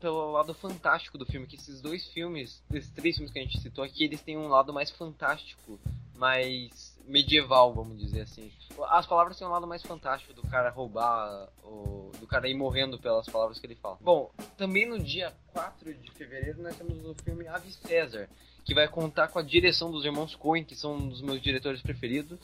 pelo 0.00 0.32
lado 0.32 0.52
fantástico 0.52 1.16
do 1.16 1.24
filme, 1.24 1.46
que 1.46 1.56
esses 1.56 1.80
dois 1.80 2.06
filmes, 2.08 2.62
esses 2.72 2.90
três 2.90 3.16
filmes 3.16 3.32
que 3.32 3.38
a 3.38 3.42
gente 3.42 3.60
citou 3.60 3.84
aqui, 3.84 4.04
eles 4.04 4.20
têm 4.20 4.36
um 4.36 4.48
lado 4.48 4.72
mais 4.72 4.90
fantástico, 4.90 5.78
mais 6.14 6.98
medieval, 7.06 7.72
vamos 7.72 7.98
dizer 7.98 8.22
assim. 8.22 8.50
As 8.88 9.06
palavras 9.06 9.38
têm 9.38 9.46
um 9.46 9.50
lado 9.50 9.66
mais 9.66 9.82
fantástico 9.82 10.32
do 10.32 10.42
cara 10.42 10.70
roubar, 10.70 11.48
o, 11.62 12.10
do 12.18 12.26
cara 12.26 12.48
ir 12.48 12.54
morrendo 12.54 12.98
pelas 12.98 13.26
palavras 13.26 13.58
que 13.58 13.66
ele 13.66 13.76
fala. 13.76 13.98
Bom, 14.00 14.30
também 14.56 14.86
no 14.86 14.98
dia 14.98 15.32
4 15.52 15.94
de 15.94 16.10
fevereiro 16.12 16.62
nós 16.62 16.76
temos 16.76 17.04
o 17.04 17.14
filme 17.22 17.46
Ave 17.46 17.70
César, 17.72 18.28
que 18.64 18.74
vai 18.74 18.88
contar 18.88 19.28
com 19.28 19.38
a 19.38 19.42
direção 19.42 19.90
dos 19.90 20.04
irmãos 20.04 20.34
Coen, 20.34 20.64
que 20.64 20.74
são 20.74 20.94
um 20.94 21.08
dos 21.08 21.20
meus 21.20 21.40
diretores 21.40 21.82
preferidos, 21.82 22.38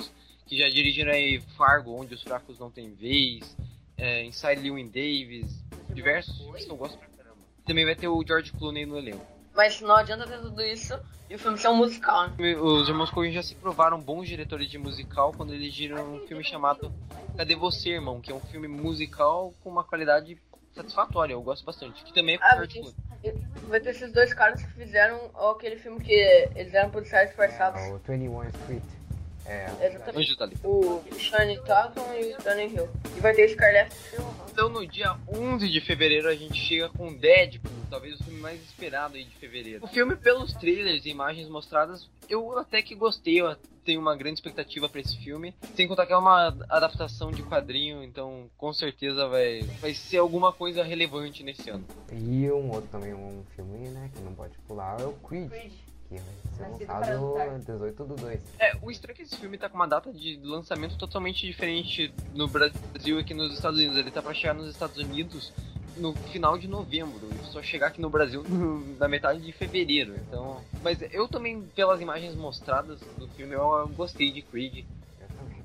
que 0.46 0.58
já 0.58 0.68
dirigiram 0.68 1.12
aí 1.12 1.40
Fargo, 1.56 1.98
Onde 1.98 2.14
os 2.14 2.22
Fracos 2.22 2.58
Não 2.58 2.70
Têm 2.70 2.92
Vez, 2.92 3.56
é, 3.96 4.24
Inside 4.24 4.60
Llewyn 4.60 4.86
Davis, 4.86 5.64
diversos 5.94 6.36
filmes 6.36 6.64
que 6.64 6.70
eu 6.70 6.76
gosto 6.76 6.98
pra 6.98 7.08
caramba. 7.08 7.38
Também 7.64 7.84
vai 7.84 7.94
ter 7.94 8.08
o 8.08 8.22
George 8.26 8.52
Clooney 8.52 8.84
no 8.84 8.98
elenco. 8.98 9.24
Mas 9.54 9.80
não 9.80 9.96
adianta 9.96 10.26
ter 10.26 10.40
tudo 10.40 10.62
isso 10.62 10.98
e 11.28 11.34
o 11.34 11.38
filme 11.38 11.56
ser 11.56 11.68
um 11.68 11.76
musical, 11.76 12.28
né? 12.28 12.56
Os 12.56 12.88
irmãos 12.88 13.10
Coen 13.10 13.32
já 13.32 13.42
se 13.42 13.54
provaram 13.54 14.00
bons 14.00 14.26
diretores 14.26 14.68
de 14.68 14.78
musical 14.78 15.32
quando 15.32 15.54
eles 15.54 15.72
dirigiram 15.72 16.16
um 16.16 16.26
filme 16.26 16.42
chamado 16.42 16.92
Cadê 17.36 17.54
Você, 17.54 17.90
Irmão? 17.90 18.20
Que 18.20 18.32
é 18.32 18.34
um 18.34 18.40
filme 18.40 18.66
musical 18.66 19.54
com 19.62 19.70
uma 19.70 19.84
qualidade 19.84 20.36
satisfatória, 20.74 21.32
eu 21.34 21.42
gosto 21.42 21.64
bastante. 21.64 22.02
Que 22.04 22.12
também 22.12 22.36
é 22.36 22.38
Ah, 22.42 22.56
Clooney. 22.56 22.94
vai 23.68 23.80
ter 23.80 23.90
esses 23.90 24.12
dois 24.12 24.32
caras 24.34 24.62
que 24.62 24.70
fizeram 24.72 25.30
aquele 25.50 25.76
filme 25.76 26.00
que 26.00 26.12
eles 26.54 26.72
eram 26.74 26.90
policiais 26.90 27.28
disfarçados. 27.28 27.80
É, 27.80 27.92
o 27.92 27.98
21 27.98 28.48
Street. 28.48 28.82
É, 29.46 29.64
Exatamente. 29.86 30.18
Anjos 30.18 30.36
da 30.36 30.44
Lei. 30.44 30.56
O 30.62 31.02
Shane 31.18 31.58
Tatum 31.62 32.14
e 32.14 32.34
o 32.34 32.38
Stanley 32.38 32.74
Hill. 32.74 32.88
E 33.16 33.20
vai 33.20 33.34
ter 33.34 33.48
Scarlett. 33.48 33.94
Então 34.50 34.68
no 34.68 34.86
dia 34.86 35.16
11 35.28 35.68
de 35.68 35.80
fevereiro 35.80 36.28
a 36.28 36.34
gente 36.34 36.58
chega 36.60 36.88
com 36.90 37.12
Deadpool, 37.12 37.72
talvez 37.88 38.20
o 38.20 38.24
filme 38.24 38.40
mais 38.40 38.60
esperado 38.62 39.16
aí 39.16 39.24
de 39.24 39.34
fevereiro. 39.36 39.84
O 39.84 39.88
filme, 39.88 40.16
pelos 40.16 40.52
trailers 40.54 41.04
e 41.06 41.10
imagens 41.10 41.48
mostradas, 41.48 42.08
eu 42.28 42.58
até 42.58 42.82
que 42.82 42.94
gostei, 42.94 43.40
eu 43.40 43.56
tenho 43.84 44.00
uma 44.00 44.14
grande 44.14 44.34
expectativa 44.34 44.88
pra 44.88 45.00
esse 45.00 45.16
filme. 45.18 45.54
Sem 45.74 45.88
contar 45.88 46.06
que 46.06 46.12
é 46.12 46.16
uma 46.16 46.48
adaptação 46.68 47.30
de 47.30 47.42
quadrinho, 47.42 48.02
então 48.04 48.50
com 48.56 48.72
certeza 48.72 49.26
vai, 49.28 49.62
vai 49.80 49.94
ser 49.94 50.18
alguma 50.18 50.52
coisa 50.52 50.82
relevante 50.84 51.42
nesse 51.42 51.70
ano. 51.70 51.84
E 52.12 52.50
um 52.50 52.70
outro 52.70 52.88
também, 52.90 53.14
um 53.14 53.42
filme, 53.56 53.88
né, 53.88 54.10
que 54.14 54.20
não 54.22 54.34
pode 54.34 54.56
pular, 54.68 55.00
é 55.00 55.04
o 55.04 55.12
Creed, 55.14 55.48
Creed. 55.48 55.72
Que 56.10 56.18
vai 56.18 56.72
ser 56.74 56.86
Nascido 56.86 56.86
para 56.86 56.98
lançado 56.98 57.26
lutar. 57.26 57.58
18 57.58 58.04
do 58.04 58.16
2. 58.16 58.40
É, 58.58 58.76
o 58.82 58.90
estranho 58.90 59.12
é 59.12 59.16
que 59.16 59.22
esse 59.22 59.36
filme 59.36 59.56
tá 59.56 59.68
com 59.68 59.76
uma 59.76 59.86
data 59.86 60.12
de 60.12 60.40
lançamento 60.42 60.98
totalmente 60.98 61.46
diferente 61.46 62.12
no 62.34 62.48
Brasil 62.48 63.18
e 63.18 63.20
aqui 63.20 63.32
nos 63.32 63.54
Estados 63.54 63.78
Unidos. 63.78 63.96
Ele 63.96 64.10
tá 64.10 64.20
pra 64.20 64.34
chegar 64.34 64.54
nos 64.54 64.68
Estados 64.68 64.98
Unidos 64.98 65.52
no 65.96 66.14
final 66.14 66.56
de 66.56 66.66
novembro, 66.66 67.28
e 67.32 67.46
só 67.52 67.62
chegar 67.62 67.88
aqui 67.88 68.00
no 68.00 68.08
Brasil 68.08 68.44
na 68.98 69.06
metade 69.06 69.40
de 69.40 69.52
fevereiro. 69.52 70.14
Então, 70.16 70.60
mas 70.82 70.98
eu 71.12 71.28
também 71.28 71.62
pelas 71.74 72.00
imagens 72.00 72.34
mostradas 72.34 73.00
do 73.18 73.28
filme 73.28 73.54
eu 73.54 73.88
gostei 73.88 74.32
de 74.32 74.40
Creed. 74.42 74.84
Eu 75.20 75.28
também. 75.28 75.64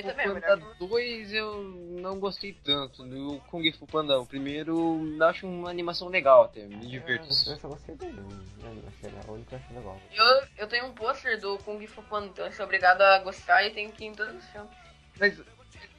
Também 0.00 0.26
é 0.26 0.28
o 0.30 0.34
Panda 0.34 0.56
melhor 0.56 0.76
2 0.78 1.32
eu 1.34 1.62
não 1.62 2.18
gostei 2.18 2.54
tanto. 2.64 3.02
O 3.02 3.40
Kung 3.50 3.70
Fu 3.72 3.86
Panda, 3.86 4.18
o 4.18 4.26
primeiro, 4.26 5.06
eu 5.18 5.26
acho 5.26 5.46
uma 5.46 5.68
animação 5.68 6.08
legal 6.08 6.44
até, 6.44 6.66
me 6.66 6.86
divirto. 6.86 7.26
Eu 7.26 7.32
só 7.32 7.68
gostei 7.68 7.94
dele, 7.96 8.18
eu 8.18 8.88
achei 8.88 9.10
legal, 9.10 9.38
que 9.48 9.54
eu 9.54 9.76
legal. 9.76 10.00
Eu, 10.14 10.48
eu 10.58 10.66
tenho 10.66 10.86
um 10.86 10.92
pôster 10.92 11.38
do 11.40 11.58
Kung 11.58 11.86
Fu 11.86 12.02
Panda, 12.02 12.26
então 12.26 12.46
eu 12.46 12.52
sou 12.52 12.64
obrigado 12.64 13.02
a 13.02 13.18
gostar 13.18 13.64
e 13.64 13.70
tenho 13.70 13.92
que 13.92 14.04
ir 14.04 14.08
em 14.08 14.14
todos 14.14 14.34
os 14.34 14.44
filmes. 14.46 14.70
Mas 15.18 15.40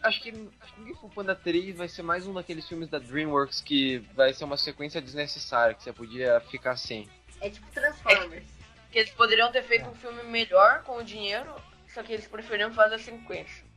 acho 0.01 0.21
que 0.21 0.31
Kung 0.31 0.95
Fu 0.95 1.09
Panda 1.09 1.35
3 1.35 1.77
vai 1.77 1.88
ser 1.88 2.01
mais 2.01 2.25
um 2.25 2.33
daqueles 2.33 2.67
filmes 2.67 2.89
da 2.89 3.00
DreamWorks 3.00 3.62
que 3.62 4.00
vai 4.15 4.33
ser 4.33 4.43
uma 4.43 4.57
sequência 4.57 5.01
desnecessária, 5.01 5.75
que 5.75 5.83
você 5.83 5.93
podia 5.93 6.39
ficar 6.41 6.77
sem. 6.77 7.07
É 7.41 7.50
tipo 7.50 7.69
Transformers. 7.71 8.45
Que 8.91 9.00
eles 9.00 9.12
poderiam 9.12 9.51
ter 9.51 9.63
feito 9.63 9.89
um 9.89 9.95
filme 9.95 10.23
melhor 10.23 10.83
com 10.83 10.97
o 10.97 11.03
dinheiro, 11.03 11.53
só 11.88 12.03
que 12.03 12.13
eles 12.13 12.27
preferiram 12.27 12.71
fazer 12.73 12.95
a 12.95 13.00
sequência. 13.00 13.73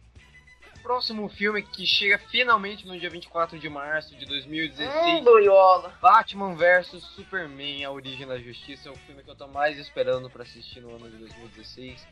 Próximo 0.90 1.28
filme 1.28 1.62
que 1.64 1.84
chega 1.84 2.16
finalmente 2.16 2.86
no 2.86 2.96
dia 2.96 3.10
24 3.10 3.58
de 3.58 3.68
março 3.68 4.14
de 4.14 4.24
2016. 4.24 4.88
Hum, 5.18 5.24
boiola. 5.24 5.92
Batman 6.00 6.54
vs 6.54 7.02
Superman, 7.16 7.84
A 7.84 7.90
Origem 7.90 8.24
da 8.24 8.38
Justiça, 8.38 8.88
é 8.88 8.92
o 8.92 8.94
filme 8.98 9.20
que 9.24 9.28
eu 9.28 9.34
tô 9.34 9.48
mais 9.48 9.76
esperando 9.80 10.30
pra 10.30 10.44
assistir 10.44 10.80
no 10.80 10.94
ano 10.94 11.10
de 11.10 11.16
2016. 11.16 12.06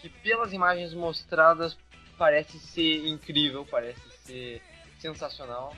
Que 0.00 0.08
pelas 0.08 0.52
imagens 0.52 0.94
mostradas 0.94 1.76
parece 2.16 2.56
ser 2.60 3.04
incrível, 3.08 3.66
parece 3.68 4.00
ser 4.24 4.62
sensacional. 5.00 5.74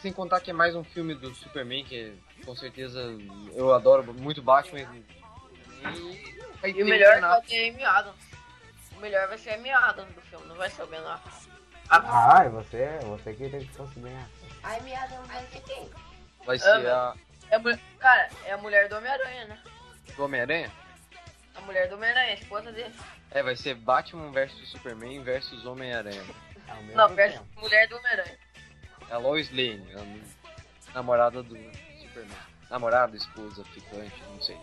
Sem 0.00 0.12
contar 0.12 0.40
que 0.40 0.50
é 0.52 0.54
mais 0.54 0.76
um 0.76 0.84
filme 0.84 1.12
do 1.12 1.34
Superman, 1.34 1.82
que 1.84 2.12
com 2.46 2.54
certeza 2.54 3.18
eu 3.52 3.74
adoro 3.74 4.14
muito 4.14 4.40
Batman. 4.40 4.86
E, 6.62 6.68
E 6.70 6.82
o 6.84 6.86
melhor 6.86 7.20
nada. 7.20 7.40
vai 7.40 7.42
ter 7.48 7.70
Amy 7.70 7.82
Adams. 7.82 8.31
O 9.02 9.04
melhor 9.04 9.26
vai 9.26 9.36
ser 9.36 9.50
a 9.50 9.54
Amy 9.56 9.68
Adams 9.68 10.14
do 10.14 10.20
filme, 10.20 10.46
não 10.46 10.54
vai 10.54 10.70
ser 10.70 10.82
o 10.84 10.86
Ben 10.86 11.00
Affleck. 11.00 11.50
Ah, 11.90 12.44
e 12.46 12.48
você, 12.50 12.86
você 13.02 13.34
que 13.34 13.48
tem 13.48 13.66
que 13.66 13.76
conseguir 13.76 14.02
ganhar. 14.02 14.28
Ai, 14.62 14.80
me 14.82 14.94
Adam 14.94 15.24
vai 15.24 15.44
ser 15.46 15.60
quem? 15.62 15.90
Vai 16.46 16.56
ser 16.56 16.86
Ah, 16.86 17.12
a 17.50 17.54
É 17.54 17.56
a 17.56 17.78
cara, 17.98 18.28
é 18.44 18.52
a 18.52 18.58
mulher 18.58 18.88
do 18.88 18.94
Homem-Aranha, 18.94 19.46
né? 19.46 19.60
do 20.16 20.24
Homem-Aranha. 20.24 20.70
A 21.56 21.60
mulher 21.62 21.88
do 21.88 21.96
Homem-Aranha, 21.96 22.30
a 22.30 22.34
esposa 22.34 22.70
dele. 22.70 22.94
É, 23.32 23.42
vai 23.42 23.56
ser 23.56 23.74
Batman 23.74 24.30
vs 24.30 24.68
Superman 24.70 25.20
versus 25.24 25.66
Homem-Aranha. 25.66 26.22
É 26.68 26.94
Não, 26.94 27.08
versus 27.08 27.40
tempo. 27.40 27.60
mulher 27.60 27.88
do 27.88 27.96
Homem-Aranha. 27.96 28.38
É 29.10 29.14
a 29.14 29.18
Lois 29.18 29.50
Lane, 29.50 29.84
a 29.96 30.94
namorada 30.94 31.42
do 31.42 31.56
Superman. 32.00 32.38
Namorada, 32.70 33.16
esposa, 33.16 33.64
ficante, 33.64 34.22
não 34.30 34.40
sei. 34.40 34.56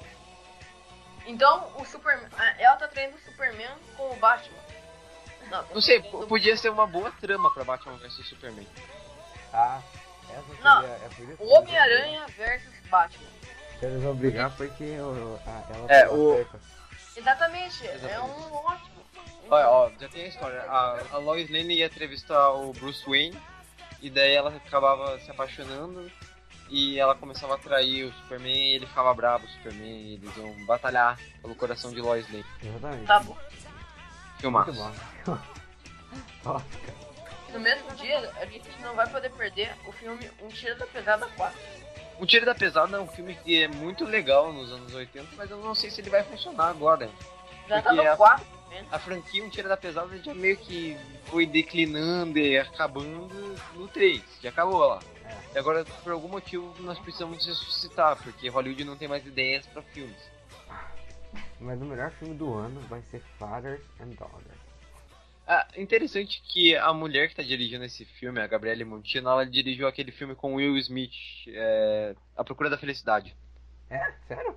Então, 1.30 1.72
o 1.78 1.86
Superman. 1.86 2.28
Ela 2.58 2.76
tá 2.76 2.88
treinando 2.88 3.18
o 3.18 3.22
Superman 3.22 3.70
com 3.96 4.10
o 4.12 4.16
Batman. 4.16 4.58
Não, 5.52 5.64
Não 5.76 5.82
sei, 5.82 6.02
podia 6.02 6.58
ser 6.58 6.70
uma 6.70 6.88
boa 6.88 7.12
trama 7.22 7.52
pra 7.54 7.64
Batman 7.64 7.98
vs 7.98 8.28
Superman. 8.28 8.68
Ah, 9.54 9.80
essa 10.30 10.64
Não, 10.64 10.82
seria, 10.82 10.96
é 10.96 11.10
por 11.16 11.30
isso 11.30 11.44
O 11.44 11.48
Homem-Aranha 11.58 12.26
versus 12.36 12.74
Batman. 12.90 13.30
Eles 13.82 14.02
vão 14.04 14.16
brigar 14.16 14.50
porque 14.58 14.84
a, 14.84 15.74
ela 15.74 15.86
É, 15.88 16.10
o- 16.10 16.36
cerca. 16.36 16.60
Exatamente, 17.16 17.88
é 17.88 17.96
Exatamente. 17.96 18.32
um 18.32 18.54
ótimo. 18.56 19.00
Olha, 19.52 19.68
ó, 19.70 19.92
já 20.00 20.10
tem 20.10 20.24
a 20.24 20.28
história. 20.28 20.62
A, 20.64 21.00
a 21.14 21.18
Lois 21.18 21.50
Lane 21.50 21.76
ia 21.76 21.86
entrevistar 21.86 22.52
o 22.52 22.72
Bruce 22.74 23.04
Wayne, 23.08 23.40
e 24.02 24.10
daí 24.10 24.34
ela 24.34 24.56
acabava 24.56 25.18
se 25.20 25.30
apaixonando, 25.32 26.12
e 26.70 27.00
ela 27.00 27.16
começava 27.16 27.56
a 27.56 27.58
trair 27.58 28.06
o 28.06 28.14
Superman 28.14 28.56
e 28.56 28.76
ele 28.76 28.86
ficava 28.86 29.14
bravo, 29.14 29.46
o 29.46 29.50
Superman, 29.50 29.90
e 29.90 30.14
eles 30.16 30.38
iam 30.38 30.66
batalhar 30.66 31.18
pelo 31.42 31.56
coração 31.56 31.92
de 31.92 32.00
Lois 32.02 32.26
Lane. 32.32 32.46
Exatamente. 32.64 33.06
Tá 33.06 33.20
bom. 33.20 33.38
Filmaço. 34.40 34.72
Muito 34.74 35.42
bom. 36.44 36.62
No 37.52 37.60
mesmo 37.60 37.90
dia, 37.96 38.32
a 38.40 38.46
gente 38.46 38.70
não 38.82 38.94
vai 38.94 39.10
poder 39.10 39.32
perder 39.32 39.72
o 39.88 39.92
filme 39.92 40.30
Um 40.40 40.50
Tiro 40.50 40.78
da 40.78 40.86
Pesada 40.86 41.28
4. 41.36 41.60
O 42.20 42.26
Tiro 42.26 42.46
da 42.46 42.54
Pesada 42.54 42.98
é 42.98 43.00
um 43.00 43.08
filme 43.08 43.34
que 43.44 43.64
é 43.64 43.68
muito 43.68 44.06
legal 44.06 44.54
nos 44.54 44.72
anos 44.72 44.94
80, 44.94 45.28
mas 45.36 45.50
eu 45.50 45.58
não 45.58 45.74
sei 45.74 45.90
se 45.90 46.00
ele 46.00 46.12
vai 46.12 46.24
funcionar 46.24 46.68
agora. 46.70 47.10
Já 47.68 47.82
tá 47.82 47.90
a- 47.90 47.94
no 47.94 48.18
4. 48.18 48.46
A 48.92 49.00
franquia 49.00 49.44
Um 49.44 49.50
Tiro 49.50 49.68
da 49.68 49.76
Pesada 49.76 50.16
já 50.20 50.32
meio 50.36 50.58
que 50.58 50.96
foi 51.26 51.48
declinando 51.48 52.38
e 52.38 52.56
acabando 52.56 53.56
no 53.74 53.88
3, 53.88 54.22
já 54.44 54.50
acabou 54.50 54.78
lá. 54.86 55.00
E 55.54 55.58
agora, 55.58 55.84
por 56.04 56.12
algum 56.12 56.28
motivo, 56.28 56.74
nós 56.82 57.00
precisamos 57.00 57.46
ressuscitar, 57.46 58.22
porque 58.22 58.50
Hollywood 58.50 58.84
não 58.84 58.98
tem 58.98 59.08
mais 59.08 59.26
ideias 59.26 59.66
pra 59.68 59.82
filmes. 59.82 60.18
Mas 61.60 61.82
o 61.82 61.86
melhor 61.86 62.12
filme 62.12 62.36
do 62.36 62.54
ano 62.54 62.80
vai 62.82 63.02
ser 63.04 63.22
Fathers 63.38 63.82
and 64.00 64.10
Daughters. 64.10 64.60
Ah, 65.46 65.68
interessante 65.76 66.42
que 66.44 66.76
a 66.76 66.94
mulher 66.94 67.28
que 67.28 67.36
tá 67.36 67.42
dirigindo 67.42 67.84
esse 67.84 68.06
filme, 68.06 68.40
a 68.40 68.46
Gabriele 68.46 68.86
Montino, 68.86 69.30
ela 69.30 69.46
dirigiu 69.46 69.88
aquele 69.88 70.12
filme 70.12 70.36
com 70.36 70.56
Will 70.56 70.78
Smith, 70.78 71.12
é, 71.48 72.16
A 72.38 72.44
Procura 72.44 72.70
da 72.70 72.78
Felicidade. 72.78 73.36
É? 73.90 74.14
Sério? 74.28 74.56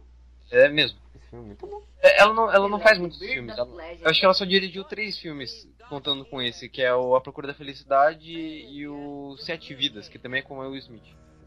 É 0.51 0.69
mesmo. 0.69 0.99
Filme 1.33 1.45
é 1.45 1.49
muito 1.49 1.67
bom. 1.67 1.83
É, 2.03 2.21
Ela 2.21 2.35
não, 2.35 2.53
ela 2.53 2.69
não 2.69 2.79
faz 2.79 2.99
muitos 2.99 3.19
Bird 3.19 3.33
filmes. 3.35 3.57
ela- 3.57 3.69
eu 4.03 4.11
acho 4.11 4.21
que 4.21 4.25
ela 4.27 4.35
só 4.35 4.45
dirigiu 4.45 4.85
três 4.85 5.19
filmes, 5.19 5.67
contando 5.89 6.27
com 6.27 6.43
esse, 6.43 6.69
que 6.69 6.83
é 6.83 6.95
o 6.95 7.15
A 7.17 7.21
Procura 7.23 7.47
da 7.47 7.55
Felicidade 7.55 8.31
e 8.31 8.87
o 8.87 9.35
Sete 9.39 9.75
Vidas, 9.75 10.09
que 10.09 10.19
também 10.19 10.41
é 10.41 10.43
com 10.43 10.59
o 10.59 10.61
Will 10.61 10.77
Smith. 10.77 11.03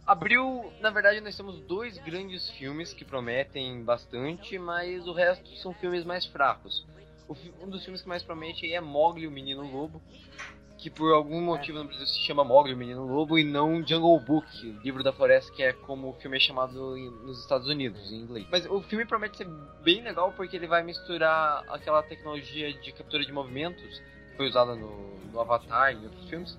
Abril, 0.08 0.72
na 0.82 0.90
verdade, 0.90 1.22
nós 1.22 1.38
temos 1.38 1.60
dois 1.62 1.98
grandes 2.00 2.50
filmes 2.52 2.94
que 2.94 3.06
prometem 3.06 3.84
bastante, 3.84 4.58
mas 4.58 5.08
o 5.08 5.14
resto 5.14 5.50
são 5.58 5.72
filmes 5.76 6.04
mais 6.04 6.26
fracos. 6.26 6.86
Um 7.62 7.70
dos 7.70 7.84
filmes 7.84 8.02
que 8.02 8.08
mais 8.08 8.24
promete 8.24 8.66
aí 8.66 8.74
é 8.74 8.82
Mogli, 8.82 9.28
o 9.28 9.32
Menino 9.32 9.62
Lobo, 9.64 10.02
que 10.86 10.90
por 10.92 11.12
algum 11.12 11.42
motivo 11.42 11.80
no 11.80 11.86
Brasil 11.86 12.06
se 12.06 12.20
chama 12.20 12.44
Mogli, 12.44 12.76
o 12.76 12.78
Menino 12.78 13.08
Lobo, 13.08 13.40
e 13.40 13.44
não 13.44 13.82
Jungle 13.84 14.20
Book, 14.20 14.46
livro 14.84 15.02
da 15.02 15.12
floresta, 15.12 15.52
que 15.52 15.64
é 15.64 15.74
como 15.74 16.10
o 16.10 16.14
filme 16.14 16.38
é 16.38 16.40
chamado 16.40 16.96
em- 16.96 17.10
nos 17.26 17.40
Estados 17.40 17.68
Unidos, 17.68 18.12
em 18.12 18.18
inglês. 18.18 18.46
Mas 18.52 18.68
o 18.68 18.80
filme 18.84 19.04
promete 19.04 19.38
ser 19.38 19.48
bem 19.84 20.04
legal 20.04 20.32
porque 20.34 20.56
ele 20.56 20.68
vai 20.68 20.84
misturar 20.84 21.64
aquela 21.70 22.04
tecnologia 22.04 22.72
de 22.72 22.92
captura 22.92 23.26
de 23.26 23.32
movimentos 23.32 23.82
que 24.30 24.38
foi 24.38 24.48
usada 24.48 24.76
no, 24.76 25.18
no 25.34 25.40
Avatar 25.42 25.92
e 25.92 25.96
em 25.96 26.04
outros 26.04 26.30
filmes, 26.30 26.56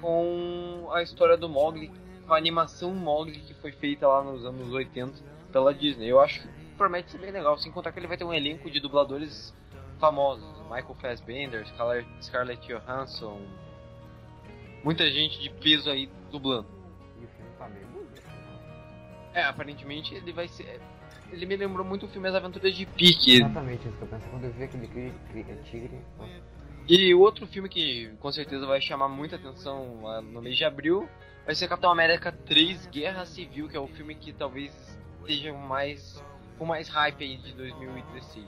com 0.00 0.88
a 0.92 1.00
história 1.02 1.36
do 1.36 1.48
Mogli, 1.48 1.92
com 2.26 2.34
a 2.34 2.36
animação 2.36 2.92
Mogli 2.92 3.38
que 3.38 3.54
foi 3.54 3.70
feita 3.70 4.08
lá 4.08 4.24
nos 4.24 4.44
anos 4.44 4.72
80 4.72 5.12
pela 5.52 5.72
Disney. 5.72 6.08
Eu 6.10 6.20
acho 6.20 6.42
que 6.42 6.48
promete 6.76 7.12
ser 7.12 7.18
bem 7.18 7.30
legal, 7.30 7.56
sem 7.58 7.70
contar 7.70 7.92
que 7.92 8.00
ele 8.00 8.08
vai 8.08 8.16
ter 8.16 8.24
um 8.24 8.34
elenco 8.34 8.68
de 8.68 8.80
dubladores 8.80 9.54
famosos, 10.00 10.44
Michael 10.66 10.96
Fassbender, 11.00 11.66
Scarlett, 11.68 12.08
Scarlett 12.20 12.66
Johansson, 12.66 13.40
muita 14.84 15.10
gente 15.10 15.40
de 15.40 15.50
peso 15.50 15.90
aí 15.90 16.08
dublando. 16.30 16.68
E 17.20 17.24
o 17.24 17.28
filme 17.28 17.50
tá 17.58 17.68
bem 17.68 17.84
bonito. 17.86 18.22
É, 19.32 19.42
aparentemente 19.44 20.14
ele 20.14 20.32
vai 20.32 20.48
ser. 20.48 20.80
Ele 21.30 21.46
me 21.46 21.56
lembrou 21.56 21.84
muito 21.84 22.06
o 22.06 22.08
filme 22.08 22.28
As 22.28 22.34
Aventuras 22.34 22.74
de 22.74 22.86
Pique. 22.86 23.36
Exatamente 23.36 23.88
isso 23.88 23.96
que 23.96 24.02
eu 24.02 24.08
penso. 24.08 24.28
Quando 24.28 24.44
eu 24.44 24.52
vi 24.52 24.64
aquele 24.64 25.62
tigre. 25.64 26.00
E 26.88 27.14
outro 27.14 27.46
filme 27.48 27.68
que 27.68 28.12
com 28.20 28.30
certeza 28.30 28.64
vai 28.64 28.80
chamar 28.80 29.08
muita 29.08 29.34
atenção 29.34 30.22
no 30.22 30.40
mês 30.40 30.56
de 30.56 30.64
abril 30.64 31.08
vai 31.44 31.54
ser 31.54 31.68
Capitão 31.68 31.90
América 31.90 32.30
3 32.30 32.86
Guerra 32.86 33.24
Civil, 33.24 33.68
que 33.68 33.76
é 33.76 33.80
o 33.80 33.86
filme 33.88 34.14
que 34.14 34.32
talvez 34.32 34.72
esteja 35.20 35.52
mais 35.52 36.22
com 36.58 36.64
mais 36.64 36.88
hype 36.88 37.22
aí 37.22 37.36
de 37.36 37.52
2016. 37.52 38.46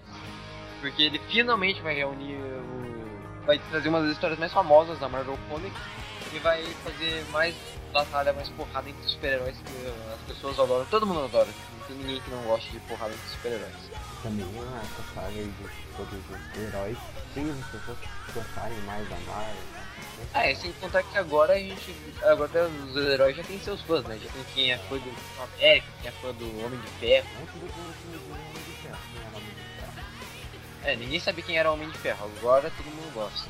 Porque 0.80 1.02
ele 1.02 1.18
finalmente 1.30 1.80
vai 1.80 1.94
reunir 1.94 2.37
o. 2.37 3.47
vai 3.47 3.58
trazer 3.70 3.88
uma 3.88 4.00
das 4.00 4.12
histórias 4.12 4.38
mais 4.38 4.52
famosas 4.52 4.99
da 4.99 5.08
Marvel 5.08 5.38
Comics 5.49 5.80
e 6.32 6.38
vai 6.38 6.62
fazer 6.84 7.25
mais 7.30 7.54
batalha, 7.93 8.32
mais 8.32 8.49
porrada 8.50 8.88
entre 8.88 9.08
super-heróis 9.08 9.56
que 9.56 10.12
as 10.12 10.21
pessoas 10.36 10.58
adoram. 10.58 10.84
Todo 10.86 11.06
mundo 11.06 11.25
adora. 11.25 11.49
Não 11.49 11.86
tem 11.86 11.97
ninguém 11.97 12.21
que 12.21 12.30
não 12.30 12.43
goste 12.43 12.71
de 12.71 12.80
porrada 12.80 13.12
entre 13.12 13.28
super-heróis. 13.30 13.91
Também 14.23 14.47
essa 14.47 15.14
saga 15.14 15.30
de 15.30 15.52
todos 15.97 16.12
os 16.12 16.62
heróis. 16.62 16.99
Fez 17.34 17.49
as 17.49 17.67
pessoas 17.67 17.99
gostarem 18.34 18.78
mais 18.82 19.08
da 19.08 19.17
Marvel. 19.26 19.78
É, 20.34 20.54
sem 20.54 20.73
contar 20.73 21.02
que 21.02 21.17
agora 21.17 21.54
a 21.54 21.58
gente. 21.58 21.95
Agora 22.23 22.69
os 22.69 22.97
heróis 22.97 23.36
já 23.36 23.45
tem 23.45 23.58
seus 23.60 23.80
fãs, 23.82 24.04
né? 24.04 24.19
Já 24.23 24.30
tem 24.30 24.45
quem 24.54 24.73
é 24.73 24.78
fã 24.78 24.97
do 24.97 25.04
Capitão 25.04 25.45
América, 25.45 25.86
quem 26.02 26.08
é 26.08 26.12
fã 26.12 26.32
do 26.32 26.64
Homem 26.64 26.80
de 26.80 26.88
Ferro. 26.99 27.28
Antes 27.41 27.54
do 27.54 27.69
filme 27.69 28.19
do 28.19 28.32
Homem 28.32 28.62
de 28.64 28.82
Ferro. 28.82 28.99
Quem 29.12 29.21
era 29.23 29.30
o 29.30 29.36
Homem 29.36 29.49
de 29.49 29.54
Ferro? 29.54 29.68
É, 30.84 30.97
ninguém 30.97 31.21
sabia 31.21 31.45
quem 31.45 31.58
era 31.58 31.71
o 31.71 31.75
Homem 31.75 31.91
de 31.91 31.99
Ferro, 31.99 32.30
agora 32.38 32.71
todo 32.76 32.86
mundo 32.86 33.12
gosta. 33.14 33.49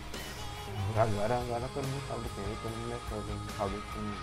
Agora, 0.97 1.37
agora 1.39 1.69
todo 1.75 1.87
mundo 1.87 2.03
sabe 2.09 2.23
quem 2.35 2.45
é, 2.45 2.57
todo 2.63 2.73
mundo 2.77 2.95
é 2.95 3.09
fã 3.09 3.17
do 3.17 3.59
Robert 3.59 3.83
Downey 3.95 4.15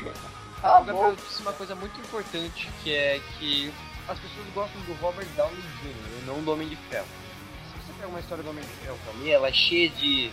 Jr. 0.00 0.12
Cala 0.60 0.74
a 0.74 0.78
Agora 0.78 1.08
eu 1.10 1.16
disse 1.16 1.42
uma 1.42 1.52
coisa 1.52 1.74
muito 1.74 1.98
importante, 2.00 2.68
que 2.82 2.92
é 2.92 3.20
que 3.38 3.72
as 4.08 4.18
pessoas 4.18 4.46
gostam 4.54 4.80
do 4.82 4.92
Robert 4.94 5.26
Downey 5.36 5.56
Jr. 5.82 6.22
e 6.22 6.24
não 6.26 6.42
do 6.42 6.52
Homem 6.52 6.68
de 6.68 6.76
Ferro. 6.76 7.06
Se 7.72 7.86
você 7.86 7.92
pega 7.94 8.08
uma 8.08 8.20
história 8.20 8.42
do 8.42 8.50
Homem 8.50 8.64
de 8.64 8.70
Ferro 8.84 8.98
pra 9.04 9.12
mim, 9.14 9.28
ela 9.30 9.48
é 9.48 9.52
cheia 9.52 9.88
de 9.90 10.30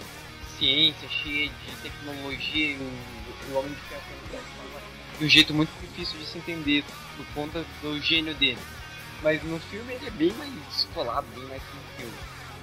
ciência, 0.58 1.08
cheia 1.10 1.50
de 1.50 1.76
tecnologia, 1.84 2.68
e 2.72 2.76
o, 2.78 3.52
o 3.54 3.60
Homem 3.60 3.72
de 3.74 3.80
Ferro 3.82 4.02
tem 4.32 4.40
um- 4.40 5.20
de 5.20 5.26
um 5.26 5.30
jeito 5.30 5.54
muito 5.54 5.70
difícil 5.80 6.18
de 6.20 6.26
se 6.26 6.38
entender 6.40 6.84
por 7.16 7.26
conta 7.36 7.64
do 7.82 8.00
gênio 8.02 8.34
dele. 8.36 8.58
Mas 9.24 9.42
no 9.44 9.58
filme 9.60 9.94
ele 9.94 10.08
é 10.08 10.12
bem 10.12 10.34
mais 10.34 10.52
descolado, 10.52 11.26
bem 11.34 11.46
mais 11.46 11.64
tranquilo. 11.64 12.14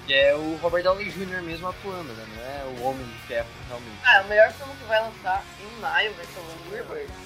Que 0.07 0.15
é 0.15 0.35
o 0.35 0.57
Robert 0.57 0.83
Downey 0.83 1.11
Jr. 1.11 1.43
mesmo 1.43 1.69
atuando, 1.69 2.13
né? 2.13 2.27
Não 2.37 2.43
é 2.43 2.65
o 2.65 2.85
Homem 2.85 3.07
de 3.07 3.19
Ferro, 3.27 3.49
realmente. 3.69 4.01
Ah, 4.05 4.23
o 4.23 4.29
melhor 4.29 4.53
filme 4.53 4.73
que 4.77 4.85
vai 4.85 5.01
lançar 5.01 5.45
em 5.61 5.81
maio 5.81 6.13
vai 6.15 6.25
ser 6.27 6.41
o 6.41 6.43
Angry 6.43 6.83
Birds. 6.83 7.17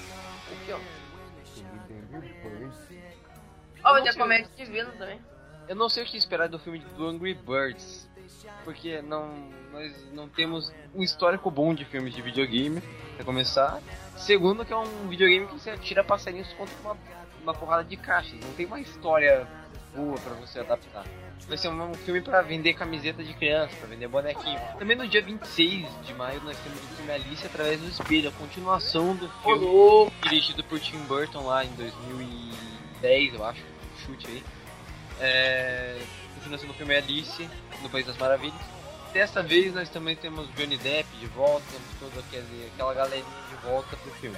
O 0.51 0.55
filme. 0.65 0.85
Ó, 3.83 3.91
vai 3.91 4.03
ter 4.03 4.15
comédia 4.15 4.49
divina 4.55 4.91
também. 4.91 5.19
Eu 5.67 5.75
não 5.75 5.89
sei 5.89 6.03
o 6.03 6.05
que 6.05 6.15
esperar 6.15 6.47
do 6.47 6.59
filme 6.59 6.79
do 6.79 7.07
Angry 7.07 7.33
Birds, 7.33 8.07
porque 8.63 9.01
não, 9.01 9.49
nós 9.71 10.13
não 10.13 10.29
temos 10.29 10.71
um 10.93 11.01
histórico 11.03 11.49
bom 11.51 11.73
de 11.73 11.83
filmes 11.85 12.13
de 12.13 12.21
videogame, 12.21 12.81
pra 13.15 13.25
começar. 13.25 13.81
Segundo, 14.15 14.63
que 14.63 14.71
é 14.71 14.77
um 14.77 15.07
videogame 15.07 15.47
que 15.47 15.53
você 15.53 15.71
atira 15.71 16.03
passarinhos 16.03 16.51
contra 16.53 16.73
uma, 16.83 16.97
uma 17.45 17.53
porrada 17.53 17.83
de 17.83 17.95
caixas, 17.95 18.39
não 18.43 18.51
tem 18.53 18.65
uma 18.65 18.79
história 18.79 19.47
boa 19.95 20.17
pra 20.19 20.33
você 20.33 20.59
adaptar. 20.59 21.05
Vai 21.47 21.57
ser 21.57 21.69
um, 21.69 21.93
filme 21.93 22.21
pra 22.21 22.41
vender 22.41 22.73
camiseta 22.73 23.23
de 23.23 23.33
criança, 23.33 23.75
pra 23.75 23.87
vender 23.87 24.07
bonequinho. 24.07 24.59
Também 24.79 24.97
no 24.97 25.07
dia 25.07 25.21
26 25.21 25.85
de 26.03 26.13
maio 26.15 26.41
nós 26.43 26.57
temos 26.57 26.79
o 26.79 26.87
filme 26.95 27.11
Alice 27.11 27.45
através 27.45 27.79
do 27.79 27.87
espelho, 27.87 28.29
a 28.29 28.31
continuação 28.31 29.15
do 29.15 29.29
filme 29.29 29.65
louco. 29.65 30.11
dirigido 30.23 30.63
por 30.63 30.79
Tim 30.79 30.97
Burton 31.03 31.45
lá 31.45 31.63
em 31.63 31.69
2010, 31.75 33.35
eu 33.35 33.45
acho, 33.45 33.61
chute 34.03 34.27
aí. 34.27 34.43
É, 35.19 36.01
continuação 36.35 36.67
do 36.67 36.73
filme 36.73 36.95
Alice, 36.95 37.49
no 37.83 37.89
País 37.89 38.07
das 38.07 38.17
Maravilhas. 38.17 38.59
Dessa 39.13 39.43
vez 39.43 39.73
nós 39.73 39.87
também 39.87 40.15
temos 40.15 40.49
Johnny 40.55 40.77
Depp 40.77 41.07
de 41.19 41.27
volta, 41.27 41.63
temos 41.71 41.87
toda 41.99 42.25
aquela 42.73 42.93
galerinha 42.93 43.25
de 43.49 43.55
volta 43.67 43.95
pro 43.95 44.11
filme. 44.13 44.37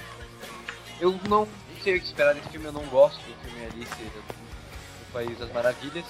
Eu 1.00 1.18
não 1.28 1.48
sei 1.88 1.96
o 1.96 2.00
que 2.00 2.06
esperar 2.06 2.34
desse 2.34 2.48
filme, 2.50 2.66
eu 2.66 2.72
não 2.72 2.84
gosto 2.86 3.16
do 3.18 3.34
filme 3.48 3.64
Alice 3.64 3.90
do, 3.94 5.12
País 5.12 5.38
das 5.38 5.50
Maravilhas. 5.52 6.04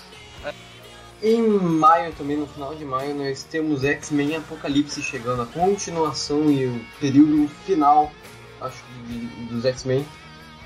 Em 1.22 1.40
maio 1.40 2.12
também, 2.14 2.36
no 2.36 2.46
final 2.48 2.74
de 2.74 2.84
maio, 2.84 3.14
nós 3.14 3.44
temos 3.44 3.84
X-Men 3.84 4.36
Apocalipse 4.36 5.00
chegando, 5.02 5.42
a 5.42 5.46
continuação 5.46 6.50
e 6.50 6.66
o 6.66 6.84
período 7.00 7.48
final, 7.64 8.12
acho, 8.60 8.82
de- 9.06 9.26
dos 9.46 9.64
X-Men. 9.64 10.04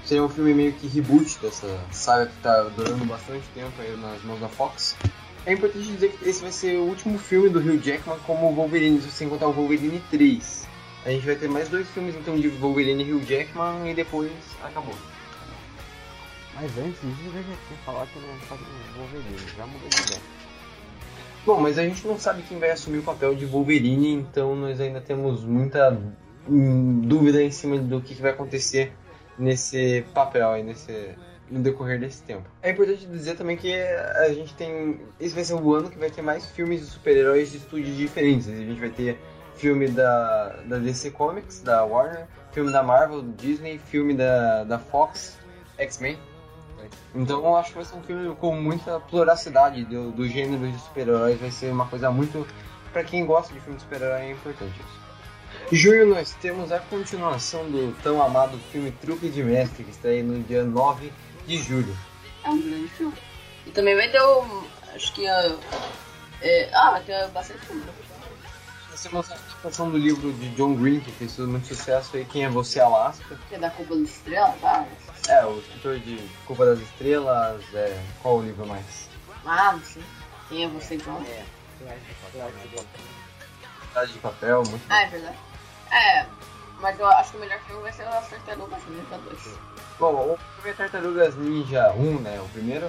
Seria 0.04 0.24
um 0.24 0.28
filme 0.28 0.52
meio 0.54 0.72
que 0.72 0.86
reboot 0.88 1.38
dessa 1.40 1.78
saga 1.90 2.26
que 2.26 2.36
tá 2.42 2.62
durando 2.74 3.04
bastante 3.04 3.44
tempo 3.54 3.72
aí 3.80 3.96
nas 3.96 4.22
mãos 4.24 4.40
da 4.40 4.48
Fox. 4.48 4.96
É 5.44 5.52
importante 5.52 5.86
dizer 5.86 6.12
que 6.12 6.28
esse 6.28 6.40
vai 6.42 6.52
ser 6.52 6.78
o 6.78 6.84
último 6.84 7.18
filme 7.18 7.48
do 7.50 7.58
Hugh 7.60 7.80
Jackman 7.82 8.18
como 8.26 8.52
Wolverine, 8.54 9.00
sem 9.02 9.28
contar 9.28 9.46
o 9.48 9.52
Wolverine 9.52 10.02
3. 10.10 10.66
A 11.04 11.10
gente 11.10 11.26
vai 11.26 11.34
ter 11.34 11.48
mais 11.48 11.68
dois 11.68 11.88
filmes 11.88 12.14
então 12.14 12.38
de 12.38 12.48
Wolverine 12.48 13.02
e 13.02 13.12
Hugh 13.12 13.24
Jackman 13.24 13.90
e 13.90 13.94
depois 13.94 14.30
acabou. 14.62 14.94
Mas 16.54 16.70
antes 16.78 17.00
disso, 17.00 17.20
eu 17.26 17.32
já 17.32 17.42
tinha 17.42 17.78
falado 17.84 18.08
que 18.08 18.20
não 18.20 18.38
fazia 18.40 18.66
Wolverine, 18.96 19.50
já 19.56 19.66
mudou 19.66 19.88
de 19.88 20.02
ideia. 20.02 20.20
Bom, 21.44 21.60
mas 21.60 21.76
a 21.76 21.82
gente 21.82 22.06
não 22.06 22.18
sabe 22.18 22.42
quem 22.42 22.58
vai 22.58 22.70
assumir 22.70 22.98
o 22.98 23.02
papel 23.02 23.34
de 23.34 23.44
Wolverine, 23.44 24.12
então 24.12 24.54
nós 24.54 24.80
ainda 24.80 25.00
temos 25.00 25.42
muita 25.44 25.98
hum, 26.48 27.00
dúvida 27.00 27.42
em 27.42 27.50
cima 27.50 27.78
do 27.78 28.00
que, 28.00 28.14
que 28.14 28.22
vai 28.22 28.30
acontecer 28.30 28.92
nesse 29.36 30.04
papel 30.14 30.50
aí, 30.50 30.62
nesse, 30.62 31.16
no 31.50 31.60
decorrer 31.60 31.98
desse 31.98 32.22
tempo. 32.22 32.48
É 32.62 32.70
importante 32.70 33.06
dizer 33.06 33.34
também 33.34 33.56
que 33.56 33.74
a 33.74 34.32
gente 34.32 34.54
tem. 34.54 35.00
Esse 35.18 35.34
vai 35.34 35.42
ser 35.42 35.54
o 35.54 35.74
ano 35.74 35.90
que 35.90 35.98
vai 35.98 36.10
ter 36.10 36.22
mais 36.22 36.46
filmes 36.46 36.80
de 36.80 36.86
super-heróis 36.86 37.50
de 37.50 37.56
estúdios 37.56 37.96
diferentes. 37.96 38.48
A 38.48 38.54
gente 38.54 38.78
vai 38.78 38.90
ter 38.90 39.18
filme 39.62 39.86
da, 39.86 40.56
da 40.64 40.78
DC 40.78 41.12
Comics, 41.12 41.60
da 41.60 41.84
Warner, 41.84 42.26
filme 42.50 42.72
da 42.72 42.82
Marvel, 42.82 43.22
Disney, 43.22 43.78
filme 43.78 44.12
da, 44.12 44.64
da 44.64 44.76
Fox, 44.76 45.38
X-Men. 45.78 46.18
Então 47.14 47.38
eu 47.44 47.56
acho 47.56 47.68
que 47.68 47.76
vai 47.76 47.84
ser 47.84 47.94
um 47.94 48.02
filme 48.02 48.34
com 48.34 48.56
muita 48.56 48.98
pluralidade 48.98 49.84
do, 49.84 50.10
do 50.10 50.28
gênero 50.28 50.68
de 50.68 50.76
super-heróis, 50.80 51.40
vai 51.40 51.52
ser 51.52 51.70
uma 51.70 51.86
coisa 51.86 52.10
muito. 52.10 52.44
Pra 52.92 53.04
quem 53.04 53.24
gosta 53.24 53.54
de 53.54 53.60
filme 53.60 53.76
de 53.76 53.84
super-herói 53.84 54.22
é 54.22 54.30
importante 54.32 54.74
isso. 54.80 55.72
Em 55.72 55.76
junho 55.76 56.06
nós 56.12 56.34
temos 56.42 56.72
a 56.72 56.80
continuação 56.80 57.70
do 57.70 57.96
tão 58.02 58.20
amado 58.20 58.58
filme 58.72 58.90
Truque 58.90 59.30
de 59.30 59.44
Mestre, 59.44 59.84
que 59.84 59.90
está 59.92 60.08
aí 60.08 60.24
no 60.24 60.42
dia 60.42 60.64
9 60.64 61.12
de 61.46 61.56
julho. 61.56 61.96
É 62.44 62.50
um 62.50 62.60
grande 62.60 62.88
filme. 62.88 63.14
E 63.64 63.70
também 63.70 63.94
vai 63.94 64.10
ter 64.10 64.20
o. 64.20 64.64
Acho 64.92 65.14
que 65.14 65.24
a. 65.26 65.56
é, 66.42 66.68
ah, 66.74 66.90
vai 66.90 67.02
ter 67.04 67.28
bastante 67.28 67.64
filme. 67.64 67.82
né? 67.82 68.11
Nós 69.02 69.10
temos 69.10 69.30
a 69.30 69.34
adaptação 69.34 69.90
do 69.90 69.98
livro 69.98 70.32
de 70.32 70.50
John 70.50 70.76
Green, 70.76 71.00
que 71.00 71.10
fez 71.10 71.36
muito 71.38 71.66
sucesso 71.66 72.16
aí, 72.16 72.24
Quem 72.24 72.44
é 72.44 72.48
Você, 72.48 72.78
Alaska. 72.78 73.36
Que 73.48 73.56
é 73.56 73.58
da 73.58 73.68
Culpa 73.68 73.96
das 73.96 74.08
Estrelas, 74.10 74.60
tá? 74.60 74.86
É, 75.28 75.44
o 75.44 75.58
escritor 75.58 75.98
de 75.98 76.18
Culpa 76.46 76.66
das 76.66 76.78
Estrelas, 76.78 77.62
é, 77.74 78.00
qual 78.22 78.36
o 78.36 78.42
livro 78.42 78.64
mais? 78.64 79.08
Ah, 79.44 79.72
não 79.72 79.82
sei. 79.82 80.04
Quem 80.48 80.64
é 80.64 80.68
você, 80.68 80.96
John? 80.98 81.20
Cidade 83.88 84.12
de 84.12 84.18
Papel, 84.20 84.62
muito 84.68 84.84
Ah, 84.88 85.02
é 85.02 85.06
verdade. 85.08 85.38
É, 85.90 86.26
mas 86.80 86.98
eu 87.00 87.06
acho 87.06 87.32
que 87.32 87.36
o 87.38 87.40
melhor 87.40 87.58
filme 87.66 87.82
vai 87.82 87.92
ser 87.92 88.02
as 88.02 88.28
Tartarugas 88.28 88.82
Ninja 88.88 89.18
2. 89.18 89.58
Bom, 89.98 90.38
o 90.64 90.68
é 90.68 90.72
Tartarugas 90.74 91.34
Ninja 91.34 91.92
1, 91.92 92.20
né, 92.20 92.40
o 92.40 92.48
primeiro, 92.50 92.88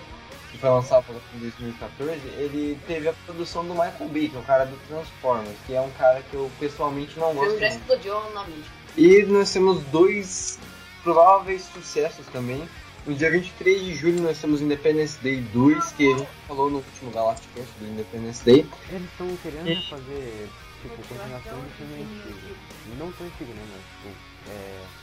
que 0.54 0.60
foi 0.60 0.70
lançado 0.70 1.04
em 1.36 1.40
2014, 1.40 2.12
ele 2.38 2.80
teve 2.88 3.10
a 3.10 3.14
produção 3.26 3.66
do 3.66 3.74
Michael 3.74 4.08
Bay, 4.10 4.30
que 4.30 4.36
é 4.36 4.40
o 4.40 4.44
cara 4.44 4.66
do 4.66 4.78
Transformers, 4.88 5.58
que 5.66 5.74
é 5.74 5.82
um 5.82 5.90
cara 5.92 6.22
que 6.30 6.36
eu 6.36 6.50
pessoalmente 6.60 7.20
não 7.20 7.34
gosto 7.34 7.60
já 7.60 7.68
muito. 7.68 7.82
explodiu 7.82 8.30
na 8.34 8.44
mídia. 8.46 8.72
E 8.96 9.24
nós 9.24 9.52
temos 9.52 9.82
dois 9.86 10.60
prováveis 11.02 11.64
sucessos 11.74 12.28
também. 12.28 12.70
No 13.08 13.16
dia 13.16 13.32
23 13.32 13.84
de 13.84 13.96
julho 13.96 14.22
nós 14.22 14.40
temos 14.40 14.62
Independence 14.62 15.18
Day 15.22 15.42
2, 15.42 15.92
que 15.94 16.14
a 16.14 16.18
gente 16.18 16.30
falou 16.48 16.70
no 16.70 16.78
último 16.78 17.12
Galactic 17.12 17.50
Cast 17.56 17.72
do 17.80 17.88
Independence 17.88 18.46
Day. 18.46 18.66
Eles 18.90 19.10
estão 19.10 19.36
querendo 19.38 19.90
fazer, 19.90 20.50
tipo, 20.84 20.96
continuação 20.96 21.60
de 21.62 21.74
filme 21.74 22.04
antigo. 22.04 22.56
Não 23.00 23.12
tão 23.12 23.26
antigo, 23.26 23.52
né? 23.54 23.66
Mas, 23.72 23.82
tipo, 23.82 24.52
é. 24.52 25.03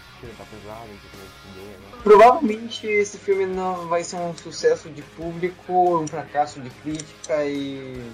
Tipo, 1.01 1.17
ideia, 1.53 1.79
né? 1.79 1.99
Provavelmente 2.03 2.87
esse 2.87 3.19
filme 3.19 3.47
não 3.47 3.89
vai 3.89 4.05
ser 4.05 4.17
um 4.17 4.37
sucesso 4.37 4.91
de 4.91 5.03
público, 5.03 5.99
um 5.99 6.07
fracasso 6.07 6.61
de 6.61 6.71
crítica 6.71 7.45
e 7.45 8.11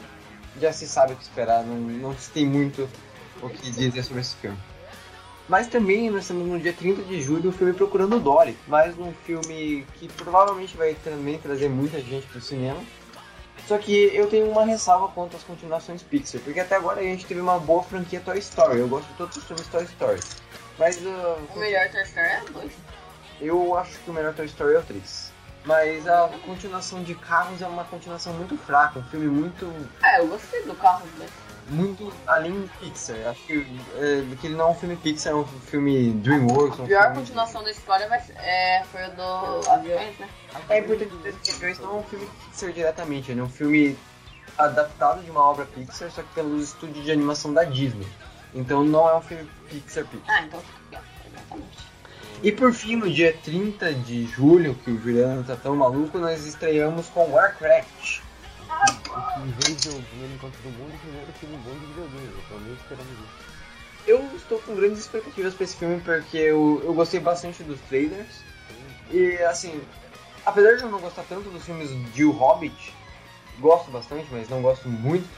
já 0.60 0.72
se 0.72 0.86
sabe 0.86 1.12
o 1.12 1.16
que 1.16 1.22
esperar, 1.22 1.64
não, 1.64 1.76
não 1.76 2.16
se 2.16 2.30
tem 2.30 2.46
muito 2.46 2.88
o 3.42 3.48
que 3.48 3.70
dizer 3.70 4.02
sobre 4.02 4.22
esse 4.22 4.34
filme. 4.36 4.58
Mas 5.48 5.68
também 5.68 6.10
nós 6.10 6.26
temos 6.26 6.46
no 6.46 6.58
dia 6.58 6.72
30 6.72 7.02
de 7.02 7.22
julho 7.22 7.50
o 7.50 7.52
filme 7.52 7.72
Procurando 7.72 8.18
Dory, 8.18 8.56
mais 8.66 8.98
um 8.98 9.12
filme 9.24 9.86
que 9.94 10.08
provavelmente 10.08 10.76
vai 10.76 10.94
também 10.94 11.38
trazer 11.38 11.68
muita 11.68 12.00
gente 12.00 12.26
pro 12.26 12.40
cinema. 12.40 12.80
Só 13.66 13.78
que 13.78 13.92
eu 14.14 14.28
tenho 14.28 14.48
uma 14.50 14.64
ressalva 14.64 15.08
quanto 15.08 15.36
às 15.36 15.42
continuações 15.42 16.02
Pixar, 16.02 16.40
porque 16.40 16.60
até 16.60 16.76
agora 16.76 17.00
a 17.00 17.04
gente 17.04 17.26
teve 17.26 17.40
uma 17.40 17.58
boa 17.58 17.82
franquia 17.82 18.20
Toy 18.20 18.38
Story, 18.38 18.78
eu 18.78 18.88
gosto 18.88 19.08
de 19.08 19.14
todos 19.14 19.36
os 19.36 19.44
filmes 19.44 19.66
Toy 19.68 19.84
Story. 19.84 20.20
Mas 20.78 20.96
uh, 20.98 21.38
O 21.54 21.58
melhor 21.58 21.88
Toy 21.90 22.02
Story 22.02 22.28
é 22.28 22.40
2. 22.52 22.72
eu 23.40 23.76
acho 23.78 23.98
que 23.98 24.10
o 24.10 24.12
melhor 24.12 24.34
Toy 24.34 24.46
Story 24.46 24.74
é 24.74 24.78
o 24.78 24.82
3. 24.82 25.32
Mas 25.64 26.06
a 26.06 26.28
continuação 26.44 27.02
de 27.02 27.14
Carros 27.14 27.60
é 27.60 27.66
uma 27.66 27.84
continuação 27.84 28.32
muito 28.34 28.56
fraca, 28.56 29.00
um 29.00 29.04
filme 29.04 29.26
muito 29.26 29.66
É, 30.02 30.20
eu 30.20 30.28
gostei 30.28 30.62
do 30.62 30.74
carro 30.76 31.04
né? 31.18 31.26
muito 31.68 32.12
além 32.26 32.62
de 32.62 32.68
Pixar. 32.78 33.16
Acho 33.26 33.42
que, 33.46 33.66
é, 33.96 34.36
que 34.40 34.46
ele 34.46 34.54
não 34.54 34.68
é 34.68 34.70
um 34.70 34.74
filme 34.74 34.96
Pixar, 34.96 35.32
é 35.32 35.36
um 35.36 35.44
filme 35.44 36.12
DreamWorks. 36.12 36.80
A 36.80 36.82
Um 36.82 36.86
pior 36.86 37.02
filme... 37.02 37.16
continuação 37.18 37.64
da 37.64 37.70
história 37.70 38.08
vai 38.08 38.22
é, 38.36 38.84
foi 38.90 39.04
o 39.04 39.10
do 39.10 39.70
Aviões, 39.70 40.18
né? 40.18 40.28
É 40.68 40.78
importante 40.78 41.10
dizer 41.16 41.34
que 41.42 41.50
Aviões 41.50 41.78
não 41.78 41.96
é 41.96 41.98
um 41.98 42.02
filme 42.04 42.28
Pixar 42.50 42.72
diretamente, 42.72 43.30
ele 43.30 43.40
é 43.40 43.42
um 43.42 43.48
filme 43.48 43.98
adaptado 44.56 45.22
de 45.22 45.30
uma 45.30 45.42
obra 45.42 45.66
Pixar, 45.66 46.10
só 46.10 46.22
que 46.22 46.32
pelos 46.34 46.62
estúdios 46.68 47.04
de 47.04 47.10
animação 47.10 47.52
da 47.52 47.64
Disney. 47.64 48.06
Então 48.56 48.82
não 48.82 49.08
é 49.08 49.14
um 49.14 49.20
filme 49.20 49.48
Pixar 49.68 50.06
Pixar. 50.06 50.34
Ah, 50.34 50.42
então 50.42 50.62
exatamente. 51.28 51.86
E 52.42 52.50
por 52.50 52.72
fim, 52.72 52.96
no 52.96 53.10
dia 53.10 53.36
30 53.44 53.94
de 53.94 54.26
julho, 54.26 54.74
que 54.74 54.90
o 54.90 54.98
Juliano 54.98 55.44
tá 55.44 55.56
tão 55.56 55.76
maluco, 55.76 56.18
nós 56.18 56.44
estreamos 56.46 57.08
com 57.08 57.30
Warcraft. 57.30 58.20
Em 59.38 59.50
vez 59.60 59.80
de 59.80 59.88
eu 59.88 60.02
primeiro 60.02 60.34
encontro 60.34 60.60
do 60.62 60.70
mundo, 60.70 60.94
o 60.94 60.98
primeiro 60.98 61.32
filme 61.38 61.56
bom 61.58 61.72
de 61.72 61.86
videogame. 61.86 62.26
Eu 62.26 62.42
tô 62.48 62.58
meio 62.58 62.74
esperando 62.74 63.08
isso. 63.12 63.56
Eu 64.06 64.36
estou 64.36 64.58
com 64.60 64.74
grandes 64.74 65.00
expectativas 65.00 65.54
pra 65.54 65.64
esse 65.64 65.76
filme 65.76 66.00
porque 66.00 66.38
eu, 66.38 66.80
eu 66.84 66.94
gostei 66.94 67.20
bastante 67.20 67.62
dos 67.62 67.80
trailers. 67.82 68.40
E 69.10 69.36
assim, 69.42 69.82
apesar 70.44 70.76
de 70.76 70.82
eu 70.82 70.90
não 70.90 71.00
gostar 71.00 71.24
tanto 71.28 71.50
dos 71.50 71.64
filmes 71.64 71.90
de 72.12 72.24
O 72.24 72.30
Hobbit, 72.30 72.94
gosto 73.58 73.90
bastante, 73.90 74.26
mas 74.30 74.48
não 74.48 74.62
gosto 74.62 74.88
muito. 74.88 75.28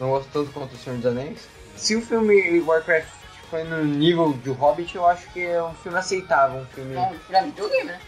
Não 0.00 0.10
gosto 0.10 0.28
tanto 0.32 0.52
quanto 0.52 0.74
o 0.74 0.78
Senhor 0.78 0.96
dos 0.96 1.06
Anéis. 1.06 1.48
Se 1.78 1.94
o 1.96 2.02
filme 2.02 2.60
Warcraft 2.60 3.08
foi 3.50 3.64
no 3.64 3.84
nível 3.84 4.32
de 4.32 4.50
O 4.50 4.52
Hobbit, 4.52 4.96
eu 4.96 5.06
acho 5.06 5.30
que 5.32 5.40
é 5.44 5.62
um 5.62 5.74
filme 5.74 5.96
aceitável, 5.96 6.60
um 6.60 6.66
filme. 6.66 6.94
Bom, 6.94 7.14
pra 7.26 7.42
videogame, 7.42 7.84
né? 7.84 8.00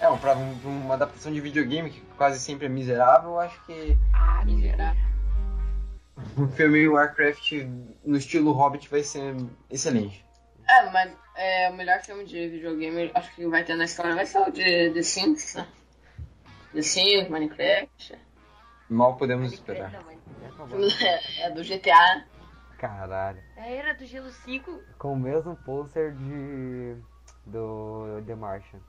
É, 0.00 0.08
um, 0.08 0.18
pra 0.18 0.34
um- 0.34 0.58
uma 0.64 0.94
adaptação 0.94 1.32
de 1.32 1.40
videogame 1.40 1.90
que 1.90 2.00
quase 2.16 2.40
sempre 2.40 2.66
é 2.66 2.68
miserável, 2.68 3.30
eu 3.30 3.40
acho 3.40 3.62
que 3.64 3.96
Ah, 4.12 4.42
miserável. 4.44 5.00
um 6.38 6.48
filme 6.48 6.88
Warcraft 6.88 7.52
no 8.04 8.16
estilo 8.16 8.52
Hobbit 8.52 8.88
vai 8.88 9.02
ser 9.02 9.36
excelente. 9.70 10.24
É, 10.68 10.90
mas 10.90 11.12
é, 11.36 11.70
o 11.70 11.74
melhor 11.74 12.00
filme 12.02 12.24
de 12.24 12.48
videogame, 12.48 13.10
acho 13.14 13.34
que 13.34 13.46
vai 13.46 13.62
ter 13.62 13.76
na 13.76 13.84
história, 13.84 14.14
vai 14.14 14.26
ser 14.26 14.38
o 14.38 14.50
de 14.50 14.90
The 14.90 15.02
Sims, 15.02 15.54
né? 15.54 15.66
The 16.72 16.82
Sims, 16.82 17.28
Minecraft. 17.28 18.18
Mal 18.88 19.16
podemos 19.16 19.52
esperar. 19.52 19.92
Não, 19.92 20.80
É, 21.00 21.46
é 21.46 21.50
do 21.50 21.62
GTA. 21.62 22.24
Caralho. 22.78 23.42
A 23.56 23.66
Era 23.66 23.94
do 23.94 24.04
Gelo 24.04 24.30
5. 24.30 24.82
Com 24.98 25.14
o 25.14 25.18
mesmo 25.18 25.56
pôster 25.56 26.12
de. 26.14 26.96
do 27.46 28.22
The 28.26 28.34
Martian. 28.34 28.80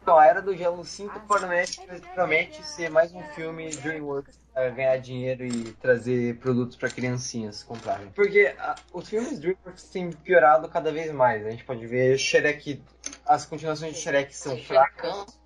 Então, 0.00 0.16
a 0.18 0.26
Era 0.26 0.40
do 0.40 0.56
Gelo 0.56 0.84
5 0.84 1.20
promete, 1.26 1.80
promete 2.14 2.62
ser 2.64 2.88
mais 2.88 3.12
um 3.12 3.22
filme 3.34 3.70
DreamWorks 3.70 4.38
pra 4.54 4.70
ganhar 4.70 4.96
dinheiro 4.98 5.44
e 5.44 5.72
trazer 5.72 6.38
produtos 6.38 6.76
pra 6.76 6.88
criancinhas 6.88 7.64
comprarem. 7.64 8.08
Porque 8.10 8.54
ah, 8.58 8.76
os 8.92 9.08
filmes 9.08 9.40
DreamWorks 9.40 9.90
têm 9.90 10.12
piorado 10.12 10.68
cada 10.68 10.92
vez 10.92 11.12
mais. 11.12 11.44
A 11.44 11.50
gente 11.50 11.64
pode 11.64 11.84
ver 11.86 12.16
Shrek, 12.18 12.82
as 13.26 13.44
continuações 13.44 13.94
de 13.94 14.00
Shrek 14.00 14.34
são 14.34 14.56
fracas, 14.58 15.40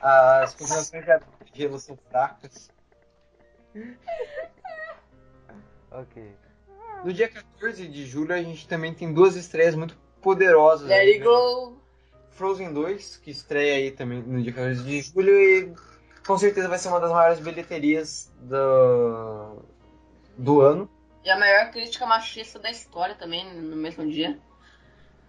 as 0.00 0.54
continuações 0.54 1.04
de 1.04 1.10
Era 1.10 1.18
do 1.18 1.26
Gelo 1.52 1.78
são 1.78 1.96
fracas. 2.08 2.70
Ok. 5.90 6.36
No 7.04 7.12
dia 7.12 7.28
14 7.28 7.86
de 7.88 8.06
julho 8.06 8.34
a 8.34 8.42
gente 8.42 8.66
também 8.66 8.92
tem 8.92 9.12
duas 9.12 9.36
estreias 9.36 9.74
muito 9.74 9.96
poderosas. 10.20 10.88
Let 10.88 11.00
aí, 11.00 11.08
it 11.12 11.18
né? 11.20 11.24
go. 11.24 11.76
Frozen 12.30 12.72
2, 12.72 13.16
que 13.16 13.30
estreia 13.30 13.76
aí 13.76 13.90
também 13.90 14.22
no 14.22 14.42
dia 14.42 14.52
14 14.52 14.82
de 14.82 15.00
julho 15.00 15.32
e 15.38 15.74
com 16.26 16.36
certeza 16.36 16.68
vai 16.68 16.78
ser 16.78 16.88
uma 16.88 17.00
das 17.00 17.10
maiores 17.10 17.40
bilheterias 17.40 18.30
do, 18.40 19.62
do 20.36 20.60
ano. 20.60 20.90
E 21.24 21.30
a 21.30 21.38
maior 21.38 21.70
crítica 21.70 22.04
machista 22.04 22.58
da 22.58 22.70
história 22.70 23.14
também, 23.14 23.52
no 23.52 23.76
mesmo 23.76 24.08
dia. 24.08 24.38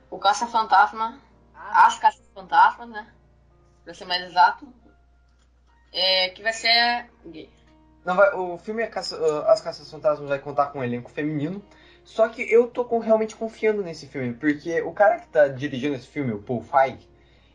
O 0.09 0.19
Caça-Fantasma. 0.19 1.19
As 1.55 1.97
Caça-Fantasmas, 1.97 2.89
né? 2.89 3.07
Pra 3.83 3.93
ser 3.93 4.05
mais 4.05 4.23
exato. 4.29 4.67
É, 5.91 6.29
que 6.29 6.43
vai 6.43 6.53
ser 6.53 7.09
gay. 7.25 7.49
Não 8.07 8.15
vai, 8.15 8.33
o 8.33 8.57
filme 8.57 8.87
Caça- 8.87 9.17
uh, 9.19 9.49
As 9.49 9.59
Caças 9.59 9.91
Fantasmas 9.91 10.29
vai 10.29 10.39
contar 10.39 10.67
com 10.67 10.79
um 10.79 10.83
elenco 10.83 11.11
feminino. 11.11 11.61
Só 12.05 12.29
que 12.29 12.41
eu 12.41 12.67
tô 12.67 12.85
com- 12.85 12.99
realmente 12.99 13.35
confiando 13.35 13.83
nesse 13.83 14.07
filme, 14.07 14.33
porque 14.33 14.81
o 14.81 14.93
cara 14.93 15.19
que 15.19 15.27
tá 15.27 15.49
dirigindo 15.49 15.93
esse 15.93 16.07
filme, 16.07 16.31
o 16.31 16.41
Paul 16.41 16.61
Feig, 16.61 16.97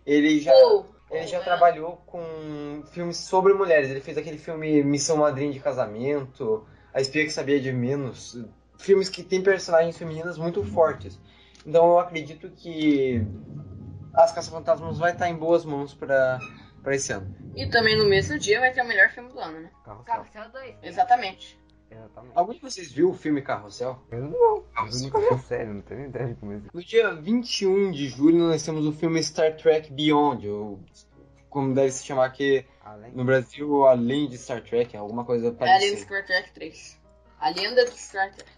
ele 0.05 0.39
já, 0.41 0.53
Pô, 0.53 0.85
ele 1.11 1.27
já 1.27 1.39
é. 1.39 1.41
trabalhou 1.41 2.03
com 2.05 2.83
filmes 2.93 3.17
sobre 3.17 3.55
mulheres. 3.55 3.89
Ele 3.89 4.03
fez 4.03 4.19
aquele 4.19 4.37
filme 4.37 4.85
Missão 4.85 5.17
Madrinha 5.17 5.51
de 5.51 5.59
Casamento, 5.59 6.67
A 6.93 7.01
Espia 7.01 7.25
que 7.25 7.31
Sabia 7.33 7.59
de 7.59 7.73
Menos. 7.73 8.39
Filmes 8.77 9.09
que 9.09 9.23
tem 9.23 9.43
personagens 9.43 9.97
femininas 9.97 10.37
muito 10.37 10.63
fortes. 10.65 11.19
Então 11.65 11.87
eu 11.87 11.99
acredito 11.99 12.51
que 12.51 13.27
As 14.13 14.33
Caça-Fantasmas 14.33 14.99
vai 14.99 15.13
estar 15.13 15.31
em 15.31 15.35
boas 15.35 15.65
mãos 15.65 15.95
pra, 15.95 16.39
pra 16.83 16.95
esse 16.95 17.13
ano. 17.13 17.35
E 17.55 17.67
também 17.69 17.97
no 17.97 18.05
mesmo 18.05 18.39
dia 18.39 18.61
vai 18.61 18.73
ter 18.73 18.83
o 18.83 18.87
melhor 18.87 19.11
filme 19.11 19.31
do 19.33 19.39
ano, 19.39 19.61
né? 19.61 19.71
Carrossel. 19.85 20.05
Carrossel 20.05 20.51
2. 20.51 20.75
Exatamente. 20.83 21.61
Exatamente. 21.91 22.33
Algum 22.35 22.53
de 22.55 22.61
vocês 22.61 22.91
viu 22.91 23.11
o 23.11 23.15
filme 23.15 23.43
Carrossel? 23.43 24.01
Eu 24.11 24.23
não. 24.23 24.33
Eu 24.33 24.99
nunca 25.03 25.19
vi 25.21 25.27
a 25.29 25.39
série, 25.39 25.69
não 25.69 25.83
tenho 25.83 26.07
ideia 26.07 26.29
de 26.29 26.35
como 26.37 26.53
é 26.53 26.61
No 26.73 26.83
dia 26.83 27.15
21 27.15 27.91
de 27.91 28.09
julho 28.09 28.39
nós 28.39 28.63
temos 28.63 28.87
o 28.87 28.93
filme 28.93 29.23
Star 29.23 29.57
Trek 29.57 29.93
Beyond, 29.93 30.49
ou 30.49 30.81
como 31.51 31.75
deve 31.75 31.91
se 31.91 32.05
chamar 32.05 32.25
aqui 32.27 32.65
Além. 32.83 33.13
no 33.13 33.25
Brasil, 33.25 33.87
além 33.87 34.27
de 34.27 34.39
Star 34.39 34.63
Trek, 34.63 34.97
alguma 34.97 35.25
coisa 35.25 35.49
É 35.49 35.51
parecida. 35.53 35.97
Star 35.99 36.25
Trek 36.25 36.53
3. 36.53 37.03
A 37.39 37.51
lenda 37.51 37.85
de 37.85 37.99
Star 37.99 38.33
Trek. 38.33 38.51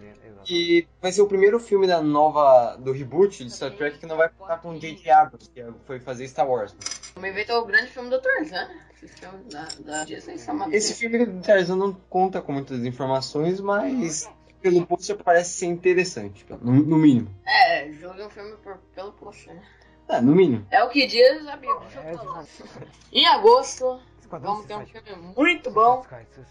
Né, 0.00 0.12
que 0.44 0.86
vai 1.00 1.10
ser 1.10 1.22
o 1.22 1.26
primeiro 1.26 1.58
filme 1.58 1.86
da 1.86 2.02
nova 2.02 2.76
do 2.76 2.92
reboot 2.92 3.42
de 3.42 3.50
Star 3.50 3.72
Trek 3.72 3.98
que 3.98 4.06
não 4.06 4.16
vai 4.16 4.28
contar 4.28 4.58
com 4.58 4.70
o 4.70 4.78
J.J. 4.78 5.10
Abrams, 5.10 5.48
que 5.48 5.64
foi 5.86 5.98
fazer 6.00 6.28
Star 6.28 6.48
Wars. 6.48 6.74
Vai 7.16 7.44
ter 7.44 7.52
o 7.52 7.64
grande 7.64 7.90
filme 7.90 8.10
do 8.10 8.20
Tarzan. 8.20 8.68
Esse 8.94 9.08
filme 9.08 9.44
da, 9.44 9.68
da 9.80 10.04
Disney 10.04 10.36
Esse 10.72 10.94
filme 10.94 11.26
do 11.26 11.42
Tarzan 11.42 11.76
não 11.76 11.92
conta 11.92 12.40
com 12.40 12.52
muitas 12.52 12.84
informações, 12.84 13.60
mas 13.60 14.30
pelo 14.60 14.86
pôster 14.86 15.16
parece 15.16 15.58
ser 15.58 15.66
interessante, 15.66 16.46
no, 16.60 16.72
no 16.72 16.96
mínimo. 16.96 17.28
É, 17.46 17.92
julgue 17.92 18.22
um 18.22 18.30
filme 18.30 18.56
por, 18.56 18.78
pelo 18.94 19.12
pôster, 19.12 19.54
né? 19.54 19.62
É, 20.08 20.20
no 20.20 20.34
mínimo. 20.34 20.66
É 20.70 20.82
o 20.82 20.88
que 20.88 21.06
diz 21.06 21.46
a 21.46 21.56
Bíblia. 21.56 21.88
É. 22.02 22.86
Em 23.12 23.26
agosto, 23.26 24.00
vamos 24.28 24.66
ter 24.66 24.74
um 24.74 24.78
Suicide. 24.78 25.02
filme 25.02 25.34
muito 25.36 25.70
bom, 25.70 26.04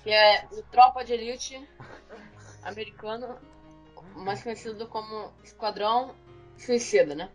que 0.04 0.12
é 0.12 0.48
o 0.52 0.62
Tropa 0.64 1.04
de 1.04 1.14
Elite 1.14 1.68
americano, 2.64 3.36
mais 4.16 4.42
conhecido 4.44 4.88
como 4.88 5.32
Esquadrão 5.44 6.16
Suicida, 6.58 7.16
né? 7.16 7.30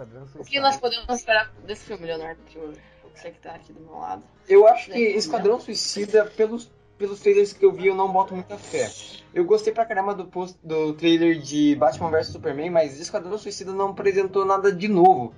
Esquadrão 0.00 0.26
O 0.34 0.44
que 0.44 0.60
nós 0.60 0.76
podemos 0.76 1.08
esperar 1.10 1.52
desse 1.64 1.84
filme, 1.84 2.06
Leonardo? 2.06 2.40
Que 2.46 2.56
eu- 2.56 2.72
você 3.14 3.30
que 3.30 3.38
tá 3.40 3.52
aqui 3.52 3.72
do 3.72 3.80
meu 3.80 3.98
lado. 3.98 4.22
Eu 4.48 4.66
acho 4.66 4.90
que 4.90 4.98
Esquadrão 4.98 5.60
Suicida, 5.60 6.24
pelos, 6.24 6.70
pelos 6.96 7.20
trailers 7.20 7.52
que 7.52 7.64
eu 7.64 7.72
vi, 7.72 7.88
eu 7.88 7.94
não 7.94 8.10
boto 8.10 8.34
muita 8.34 8.56
fé. 8.56 8.90
Eu 9.34 9.44
gostei 9.44 9.72
pra 9.72 9.84
caramba 9.84 10.14
do, 10.14 10.26
post, 10.26 10.56
do 10.62 10.94
trailer 10.94 11.38
de 11.38 11.74
Batman 11.76 12.10
vs 12.10 12.28
Superman, 12.28 12.70
mas 12.70 12.98
Esquadrão 12.98 13.36
Suicida 13.36 13.72
não 13.72 13.90
apresentou 13.90 14.44
nada 14.44 14.72
de 14.72 14.88
novo. 14.88 15.34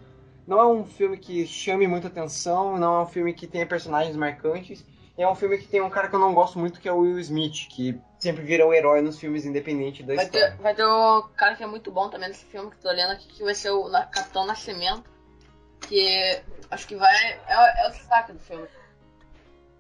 Não 0.46 0.58
é 0.60 0.66
um 0.66 0.84
filme 0.84 1.16
que 1.18 1.46
chame 1.46 1.86
muita 1.86 2.08
atenção, 2.08 2.76
não 2.78 3.00
é 3.00 3.02
um 3.02 3.06
filme 3.06 3.32
que 3.32 3.46
tenha 3.46 3.66
personagens 3.66 4.16
marcantes. 4.16 4.84
É 5.16 5.28
um 5.28 5.34
filme 5.34 5.58
que 5.58 5.68
tem 5.68 5.80
um 5.80 5.90
cara 5.90 6.08
que 6.08 6.14
eu 6.14 6.20
não 6.20 6.34
gosto 6.34 6.58
muito, 6.58 6.80
que 6.80 6.88
é 6.88 6.92
o 6.92 6.98
Will 7.00 7.18
Smith, 7.20 7.68
que 7.68 8.00
sempre 8.22 8.42
vira 8.44 8.64
o 8.64 8.72
herói 8.72 9.02
nos 9.02 9.18
filmes 9.18 9.44
independente 9.44 10.02
da 10.04 10.14
Vai 10.14 10.24
história. 10.26 10.52
ter, 10.52 10.62
vai 10.62 10.74
ter 10.76 10.84
o 10.84 11.22
cara 11.36 11.56
que 11.56 11.62
é 11.64 11.66
muito 11.66 11.90
bom 11.90 12.08
também 12.08 12.28
nesse 12.28 12.44
filme 12.44 12.70
que 12.70 12.76
tô 12.76 12.88
olhando 12.88 13.12
aqui, 13.14 13.26
que 13.26 13.42
vai 13.42 13.54
ser 13.54 13.70
o 13.70 13.90
Capitão 13.90 14.46
Nascimento. 14.46 15.10
Que 15.88 16.40
acho 16.70 16.86
que 16.86 16.94
vai. 16.94 17.12
É, 17.48 17.58
o- 17.58 17.84
é 17.84 17.88
o 17.88 17.90
destaque 17.90 18.32
do 18.32 18.38
filme. 18.38 18.68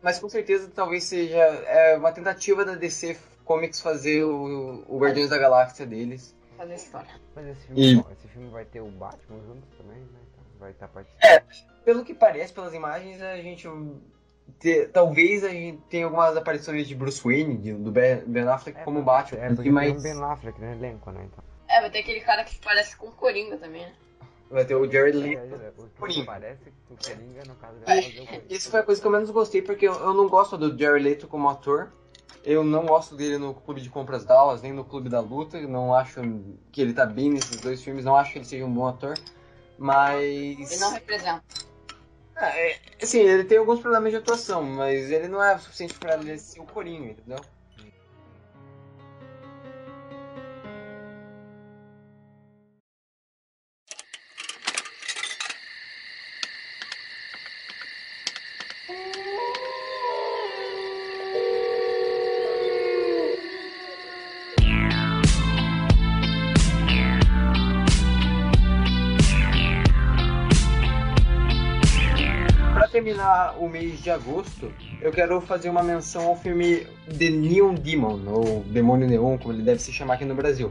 Mas 0.02 0.18
com 0.18 0.28
certeza 0.28 0.68
talvez 0.74 1.04
seja 1.04 1.38
é, 1.38 1.96
uma 1.96 2.10
tentativa 2.10 2.64
da 2.64 2.74
DC 2.74 3.16
Comics 3.44 3.80
fazer 3.80 4.24
o, 4.24 4.84
o 4.88 4.98
Guardiões 4.98 5.30
da 5.30 5.38
Galáxia 5.38 5.86
deles. 5.86 6.34
Fazer 6.56 6.74
história. 6.74 7.10
Mas 7.36 7.46
esse 7.46 7.66
filme, 7.66 7.80
E- 7.80 8.12
esse 8.12 8.28
filme 8.28 8.50
vai 8.50 8.64
ter 8.64 8.80
o 8.80 8.88
Batman 8.90 9.38
junto 9.46 9.64
também, 9.76 9.98
né? 10.00 10.18
Então 10.32 10.44
vai 10.58 10.72
estar 10.72 10.88
participando. 10.88 11.44
Pelo 11.84 12.04
que 12.04 12.14
parece, 12.14 12.52
pelas 12.52 12.74
imagens, 12.74 13.22
a 13.22 13.36
gente. 13.36 13.68
Te- 14.58 14.86
talvez 14.86 15.44
a 15.44 15.48
gente 15.48 15.78
tenha 15.88 16.04
algumas 16.06 16.36
aparições 16.36 16.86
de 16.86 16.94
Bruce 16.94 17.22
Wayne, 17.22 17.56
de- 17.58 17.72
do 17.74 17.90
Ben, 17.90 18.22
Ben 18.26 18.44
Affleck 18.48 18.82
como 18.84 19.02
Batman. 19.02 19.40
É, 19.40 19.48
porque 19.54 19.68
e 19.70 19.74
tem 19.74 19.90
um 19.96 20.02
Ben 20.02 20.22
Affleck 20.24 20.60
no 20.60 20.72
elenco, 20.72 21.10
né? 21.10 21.26
Então. 21.30 21.44
É, 21.68 21.80
vai 21.80 21.90
ter 21.90 22.00
aquele 22.00 22.20
cara 22.20 22.44
que 22.44 22.58
parece 22.58 22.96
com 22.96 23.06
o 23.08 23.12
Coringa 23.12 23.56
também, 23.56 23.82
né? 23.82 23.92
vai 24.50 24.66
ter 24.66 24.74
o 24.74 24.84
Jared 24.90 25.16
É, 25.16 25.20
Leto. 25.40 25.54
é, 25.54 25.72
o 25.78 25.84
que 25.88 25.98
Coringa. 25.98 26.26
parece 26.26 26.60
o 26.90 26.96
Coringa, 26.96 27.42
no 27.48 27.54
caso, 27.54 27.74
É, 27.80 27.84
vai 27.86 28.02
fazer 28.02 28.20
o 28.20 28.26
Coringa. 28.26 28.44
Isso 28.50 28.70
foi 28.70 28.80
a 28.80 28.82
coisa 28.82 29.00
que 29.00 29.06
eu 29.06 29.10
menos 29.10 29.30
gostei, 29.30 29.62
porque 29.62 29.88
eu, 29.88 29.94
eu 29.94 30.12
não 30.12 30.28
gosto 30.28 30.58
do 30.58 30.78
Jared 30.78 31.02
Leto 31.02 31.26
como 31.26 31.48
ator. 31.48 31.90
Eu 32.44 32.62
não 32.62 32.84
gosto 32.84 33.14
dele 33.16 33.38
no 33.38 33.54
Clube 33.54 33.80
de 33.80 33.88
Compras 33.88 34.24
Dallas, 34.26 34.60
nem 34.60 34.72
no 34.72 34.84
Clube 34.84 35.08
da 35.08 35.20
Luta. 35.20 35.58
Não 35.62 35.94
acho 35.94 36.20
que 36.70 36.82
ele 36.82 36.92
tá 36.92 37.06
bem 37.06 37.30
nesses 37.30 37.60
dois 37.62 37.82
filmes, 37.82 38.04
não 38.04 38.14
acho 38.16 38.32
que 38.32 38.38
ele 38.38 38.44
seja 38.44 38.64
um 38.66 38.72
bom 38.74 38.86
ator. 38.86 39.14
Mas. 39.78 40.70
Ele 40.72 40.80
não 40.80 40.92
representa. 40.92 41.42
Ah, 42.42 42.48
é, 42.58 42.80
assim, 43.00 43.20
ele 43.20 43.44
tem 43.44 43.56
alguns 43.58 43.80
problemas 43.80 44.10
de 44.10 44.16
atuação, 44.18 44.64
mas 44.64 45.10
ele 45.12 45.28
não 45.28 45.42
é 45.42 45.56
suficiente 45.58 45.94
pra 45.94 46.14
ele 46.16 46.36
ser 46.38 46.58
o 46.60 46.66
Coringa, 46.66 47.12
entendeu? 47.12 47.38
O 73.58 73.68
mês 73.68 74.02
de 74.02 74.10
agosto, 74.10 74.72
eu 75.00 75.10
quero 75.10 75.40
fazer 75.40 75.68
uma 75.68 75.82
menção 75.82 76.26
ao 76.26 76.36
filme 76.36 76.86
The 77.18 77.30
Neon 77.30 77.74
Demon, 77.74 78.20
ou 78.26 78.64
Demônio 78.66 79.08
Neon, 79.08 79.38
como 79.38 79.52
ele 79.54 79.62
deve 79.62 79.80
se 79.80 79.92
chamar 79.92 80.14
aqui 80.14 80.24
no 80.24 80.34
Brasil. 80.34 80.70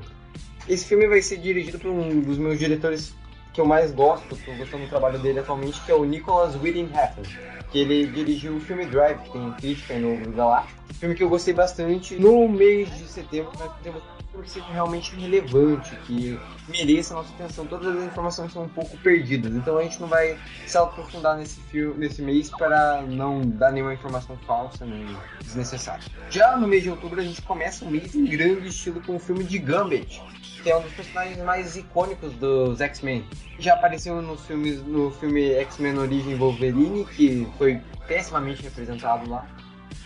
Esse 0.67 0.85
filme 0.85 1.07
vai 1.07 1.21
ser 1.21 1.37
dirigido 1.37 1.79
por 1.79 1.89
um 1.89 2.21
dos 2.21 2.37
meus 2.37 2.59
diretores 2.59 3.13
que 3.53 3.59
eu 3.59 3.65
mais 3.65 3.91
gosto, 3.91 4.33
estou 4.33 4.55
gostando 4.55 4.85
do 4.85 4.89
trabalho 4.89 5.19
dele 5.19 5.39
atualmente, 5.39 5.81
que 5.81 5.91
é 5.91 5.95
o 5.95 6.05
Nicholas 6.05 6.55
Winding 6.55 6.89
Refn, 6.93 7.21
que 7.69 7.79
ele 7.79 8.07
dirigiu 8.07 8.55
o 8.55 8.59
filme 8.59 8.85
Drive, 8.85 9.19
que 9.19 9.31
tem 9.31 9.51
crítica 9.53 9.99
no 9.99 10.31
Galáctico. 10.31 10.79
Filme 10.93 11.15
que 11.15 11.23
eu 11.23 11.29
gostei 11.29 11.53
bastante. 11.53 12.15
No 12.15 12.47
mês 12.47 12.95
de 12.97 13.07
setembro, 13.07 13.51
nós 13.59 13.71
temos 13.83 14.01
que 14.39 14.49
seja 14.49 14.65
realmente 14.67 15.15
relevante, 15.15 15.95
que 16.07 16.39
mereça 16.69 17.13
a 17.13 17.17
nossa 17.17 17.33
atenção. 17.33 17.65
Todas 17.65 17.95
as 17.95 18.03
informações 18.03 18.51
são 18.51 18.63
um 18.63 18.69
pouco 18.69 18.97
perdidas, 18.97 19.53
então 19.53 19.77
a 19.77 19.83
gente 19.83 19.99
não 19.99 20.07
vai 20.07 20.37
se 20.65 20.77
aprofundar 20.77 21.37
nesse 21.37 21.59
filme, 21.61 21.99
nesse 21.99 22.21
mês 22.21 22.49
para 22.49 23.01
não 23.01 23.41
dar 23.41 23.71
nenhuma 23.71 23.93
informação 23.93 24.37
falsa 24.47 24.85
nem 24.85 25.05
desnecessária. 25.41 26.03
Já 26.29 26.55
no 26.55 26.67
mês 26.67 26.83
de 26.83 26.89
outubro 26.89 27.19
a 27.19 27.23
gente 27.23 27.41
começa 27.41 27.83
o 27.83 27.91
mês 27.91 28.15
em 28.15 28.25
grande 28.25 28.69
estilo 28.69 29.01
com 29.01 29.15
o 29.15 29.19
filme 29.19 29.43
de 29.43 29.57
Gambit, 29.57 30.21
que 30.63 30.69
é 30.69 30.77
um 30.77 30.81
dos 30.81 30.93
personagens 30.93 31.37
mais 31.39 31.75
icônicos 31.75 32.33
dos 32.33 32.79
X-Men. 32.79 33.25
Já 33.59 33.73
apareceu 33.73 34.21
nos 34.21 34.45
filmes, 34.45 34.81
no 34.83 35.11
filme 35.11 35.51
X-Men 35.53 35.97
Origem 35.97 36.35
Wolverine, 36.35 37.05
que 37.05 37.47
foi 37.57 37.81
pessimamente 38.07 38.63
representado 38.63 39.29
lá. 39.29 39.45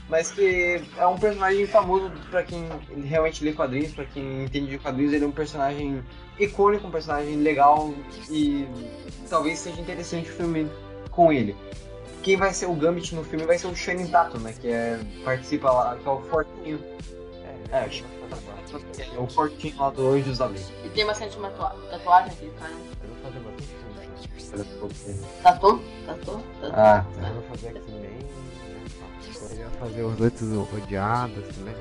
Mas 0.07 0.31
que 0.31 0.83
é 0.97 1.07
um 1.07 1.17
personagem 1.17 1.65
famoso 1.65 2.11
para 2.29 2.43
quem 2.43 2.69
realmente 3.03 3.43
lê 3.43 3.53
quadrinhos, 3.53 3.91
para 3.91 4.05
quem 4.05 4.43
entende 4.43 4.67
de 4.67 4.77
quadrinhos, 4.77 5.13
ele 5.13 5.25
é 5.25 5.27
um 5.27 5.31
personagem 5.31 6.03
icônico, 6.39 6.87
um 6.87 6.91
personagem 6.91 7.37
legal 7.37 7.91
e 8.29 8.67
talvez 9.27 9.59
seja 9.59 9.81
interessante 9.81 10.29
o 10.29 10.33
filme 10.33 10.69
com 11.09 11.33
ele. 11.33 11.55
Quem 12.21 12.37
vai 12.37 12.53
ser 12.53 12.67
o 12.67 12.73
Gambit 12.73 13.15
no 13.15 13.23
filme 13.23 13.45
vai 13.45 13.57
ser 13.57 13.67
o 13.67 13.75
Channing 13.75 14.07
Tatum, 14.07 14.39
né? 14.39 14.53
Que 14.59 14.67
é, 14.69 14.99
participa 15.23 15.71
lá, 15.71 15.95
que 15.95 16.07
é 16.07 16.11
o 16.11 16.21
Fortinho. 16.21 16.79
É, 17.71 17.77
É, 18.99 19.15
É 19.15 19.19
o 19.19 19.27
Fortinho 19.27 19.77
lá 19.77 19.89
do 19.89 20.07
Anjos 20.09 20.37
da 20.37 20.47
Lei. 20.47 20.63
E 20.83 20.89
tem 20.89 21.05
bastante 21.05 21.37
tatuagem 21.37 22.31
aquele 22.31 22.51
cara. 22.59 22.73
eu 22.73 23.09
vou 23.09 23.17
fazer 23.23 23.39
bastante? 23.39 23.85
Tatu? 25.43 25.81
Tatu? 26.05 26.43
Tatu? 26.61 26.73
Ah, 26.73 27.05
Eu 27.17 27.33
vou 27.33 27.43
fazer 27.43 27.73
ia 27.73 27.81
fazer 29.75 30.03
os 30.03 30.19
outros 30.19 30.51
odiados 30.73 31.43
também. 31.55 31.75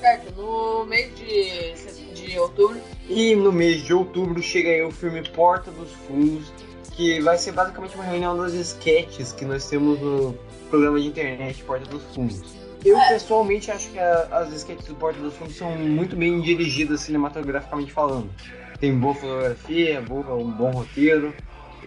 Certo, 0.00 0.32
no 0.36 0.84
mês 0.86 1.10
de, 1.16 2.12
de 2.14 2.38
outubro, 2.38 2.78
E 3.08 3.34
no 3.34 3.50
mês 3.50 3.82
de 3.82 3.94
outubro 3.94 4.42
chega 4.42 4.68
aí 4.68 4.82
o 4.82 4.90
filme 4.90 5.22
Porta 5.30 5.70
dos 5.70 5.90
Fundos, 6.06 6.52
que 6.92 7.20
vai 7.20 7.38
ser 7.38 7.52
basicamente 7.52 7.94
uma 7.94 8.04
reunião 8.04 8.36
das 8.36 8.52
sketches 8.54 9.32
que 9.32 9.44
nós 9.44 9.66
temos 9.68 9.98
no 10.00 10.36
programa 10.68 11.00
de 11.00 11.06
internet 11.06 11.62
Porta 11.64 11.86
dos 11.86 12.02
Fundos. 12.14 12.42
Eu 12.84 12.98
pessoalmente 13.08 13.70
acho 13.70 13.90
que 13.90 13.98
a- 13.98 14.28
as 14.32 14.52
sketches 14.52 14.86
do 14.86 14.94
Porta 14.94 15.18
dos 15.18 15.34
Fundos 15.34 15.56
são 15.56 15.70
muito 15.76 16.14
bem 16.14 16.40
dirigidas 16.40 17.00
cinematograficamente 17.00 17.92
falando. 17.92 18.30
Tem 18.78 18.94
boa 18.96 19.14
fotografia, 19.14 20.00
boa- 20.02 20.34
um 20.34 20.50
bom 20.50 20.70
roteiro 20.70 21.34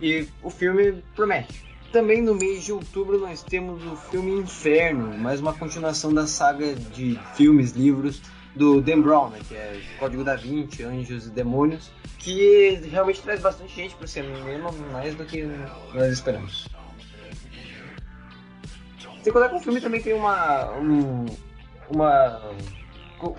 e 0.02 0.28
o 0.42 0.50
filme 0.50 1.04
promete. 1.16 1.69
Também 1.92 2.22
no 2.22 2.36
mês 2.36 2.64
de 2.64 2.72
outubro 2.72 3.18
nós 3.18 3.42
temos 3.42 3.84
o 3.84 3.96
filme 3.96 4.32
Inferno, 4.40 5.18
mais 5.18 5.40
uma 5.40 5.54
continuação 5.54 6.14
da 6.14 6.28
saga 6.28 6.76
de 6.76 7.20
filmes, 7.34 7.72
livros 7.72 8.22
do 8.56 8.80
Dan 8.80 9.02
Brown, 9.02 9.30
né, 9.30 9.40
que 9.48 9.56
é 9.56 9.82
Código 9.98 10.24
da 10.24 10.36
Vinci, 10.36 10.84
Anjos 10.84 11.26
e 11.26 11.30
Demônios, 11.32 11.92
que 12.20 12.80
realmente 12.92 13.22
traz 13.22 13.42
bastante 13.42 13.76
gente 13.76 13.96
pro 13.96 14.08
cinema, 14.08 14.72
mais 14.92 15.16
do 15.16 15.26
que 15.26 15.50
nós 15.94 16.14
esperamos. 16.14 16.68
Sem 19.24 19.34
contar 19.34 19.50
que 19.50 19.56
o 19.56 19.60
filme 19.60 19.82
também 19.82 20.02
tem 20.02 20.14
uma, 20.14 20.72
um, 20.78 21.26
uma, 21.90 22.52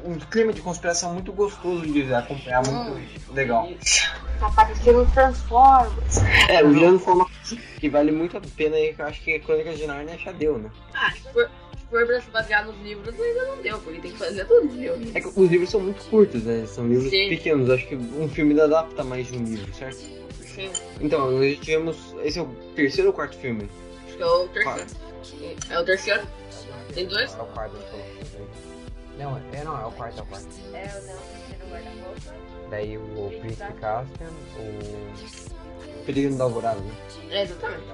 um 0.05 0.19
clima 0.19 0.53
de 0.53 0.61
conspiração 0.61 1.15
muito 1.15 1.33
gostoso 1.33 1.87
de 1.87 2.13
acompanhar, 2.13 2.63
muito 2.67 3.33
legal. 3.33 3.69
tá 4.41 4.51
parecendo 4.51 5.07
Transformers. 5.13 6.19
É, 6.49 6.65
o 6.65 6.99
Forma 6.99 7.27
que 7.79 7.89
vale 7.89 8.13
muito 8.13 8.37
a 8.37 8.41
pena 8.57 8.79
e 8.79 8.95
que 8.95 9.01
eu 9.01 9.07
acho 9.07 9.21
que 9.23 9.39
Crônicas 9.41 9.79
de 9.79 9.87
Narnia 9.87 10.19
já 10.19 10.33
deu, 10.33 10.59
né? 10.59 10.71
Ah, 10.95 11.11
se 11.13 11.21
for, 11.33 11.51
se 11.79 11.87
for 11.91 12.07
pra 12.07 12.21
se 12.21 12.31
basear 12.31 12.67
nos 12.67 12.77
livros, 12.83 13.15
ainda 13.21 13.45
não 13.47 13.63
deu, 13.63 13.79
porque 13.81 14.01
tem 14.01 14.13
que 14.13 14.19
fazer 14.19 14.45
tudo 14.47 14.67
no 14.67 14.73
filme. 14.73 15.11
É 15.15 15.21
que 15.21 15.29
os 15.29 15.51
livros 15.51 15.71
são 15.71 15.81
muito 15.81 16.03
curtos, 16.11 16.45
né? 16.45 16.65
São 16.67 16.87
livros 16.89 17.11
Sim. 17.11 17.29
pequenos. 17.29 17.71
Acho 17.71 17.87
que 17.87 17.95
um 17.97 18.29
filme 18.29 18.51
ainda 18.53 18.65
adapta 18.65 19.03
mais 19.05 19.27
de 19.29 19.37
um 19.39 19.45
livro, 19.45 19.73
certo? 19.75 19.97
Sim, 20.41 20.71
Então, 21.01 21.31
nós 21.31 21.59
tivemos. 21.61 21.97
Esse 22.25 22.39
é 22.39 22.43
o 22.43 22.49
terceiro 22.75 23.11
ou 23.11 23.15
quarto 23.15 23.37
filme? 23.37 23.69
acho 24.07 24.17
que 24.17 24.23
é 24.23 24.27
o 24.27 24.49
terceiro. 24.49 24.87
É 25.71 25.79
o 25.79 25.85
terceiro? 25.85 26.23
Tem 26.95 27.07
dois? 27.07 27.33
É 27.35 27.43
o 27.43 27.47
quarto. 27.47 27.77
Não, 29.17 29.37
é, 29.53 29.65
não, 29.65 29.81
é 29.81 29.87
o 29.87 29.93
quarto, 29.93 30.19
é 30.19 30.23
o 30.23 30.27
quarto. 30.27 30.49
É 30.73 30.79
o 30.79 31.07
não 31.07 31.19
terceiro 31.21 31.71
guarda-roupa. 31.71 32.35
Daí 32.71 32.97
o 32.99 33.31
Príncipe 33.41 33.73
Caspian, 33.75 34.31
o 34.57 35.13
Da 36.37 36.45
Alvorada, 36.45 36.81
né? 36.81 36.93
É, 37.31 37.43
exatamente. 37.45 37.85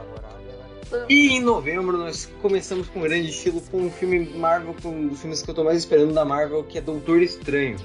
e 1.09 1.29
em 1.37 1.41
novembro 1.41 1.97
nós 1.99 2.29
começamos 2.41 2.89
com 2.89 3.01
grande 3.01 3.31
estilo 3.31 3.61
com 3.71 3.83
um 3.83 3.91
filme 3.91 4.21
Marvel, 4.37 4.75
com 4.83 4.89
um 4.89 5.09
dos 5.09 5.21
filmes 5.21 5.43
que 5.43 5.51
eu 5.51 5.55
tô 5.55 5.65
mais 5.65 5.79
esperando 5.79 6.15
da 6.15 6.25
Marvel, 6.25 6.63
que 6.65 6.79
é 6.79 6.81
Doutor 6.81 7.21
Estranho. 7.23 7.77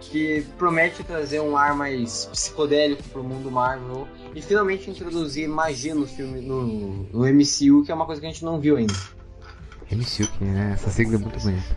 Que 0.00 0.42
promete 0.56 1.02
trazer 1.04 1.40
um 1.40 1.54
ar 1.56 1.74
mais 1.76 2.24
psicodélico 2.26 3.02
pro 3.10 3.22
mundo 3.22 3.50
Marvel 3.50 4.08
e 4.34 4.40
finalmente 4.40 4.88
introduzir 4.90 5.46
magia 5.48 5.94
no 5.94 6.06
filme, 6.06 6.40
no, 6.40 6.66
no 7.12 7.26
MCU, 7.26 7.84
que 7.84 7.92
é 7.92 7.94
uma 7.94 8.06
coisa 8.06 8.18
que 8.20 8.26
a 8.26 8.30
gente 8.30 8.42
não 8.44 8.58
viu 8.58 8.76
ainda. 8.78 8.94
MCU, 9.90 10.26
que 10.38 10.44
né? 10.44 10.70
Essa 10.74 10.88
sigla 10.90 11.16
é 11.16 11.18
muito 11.18 11.38
bonita. 11.38 11.76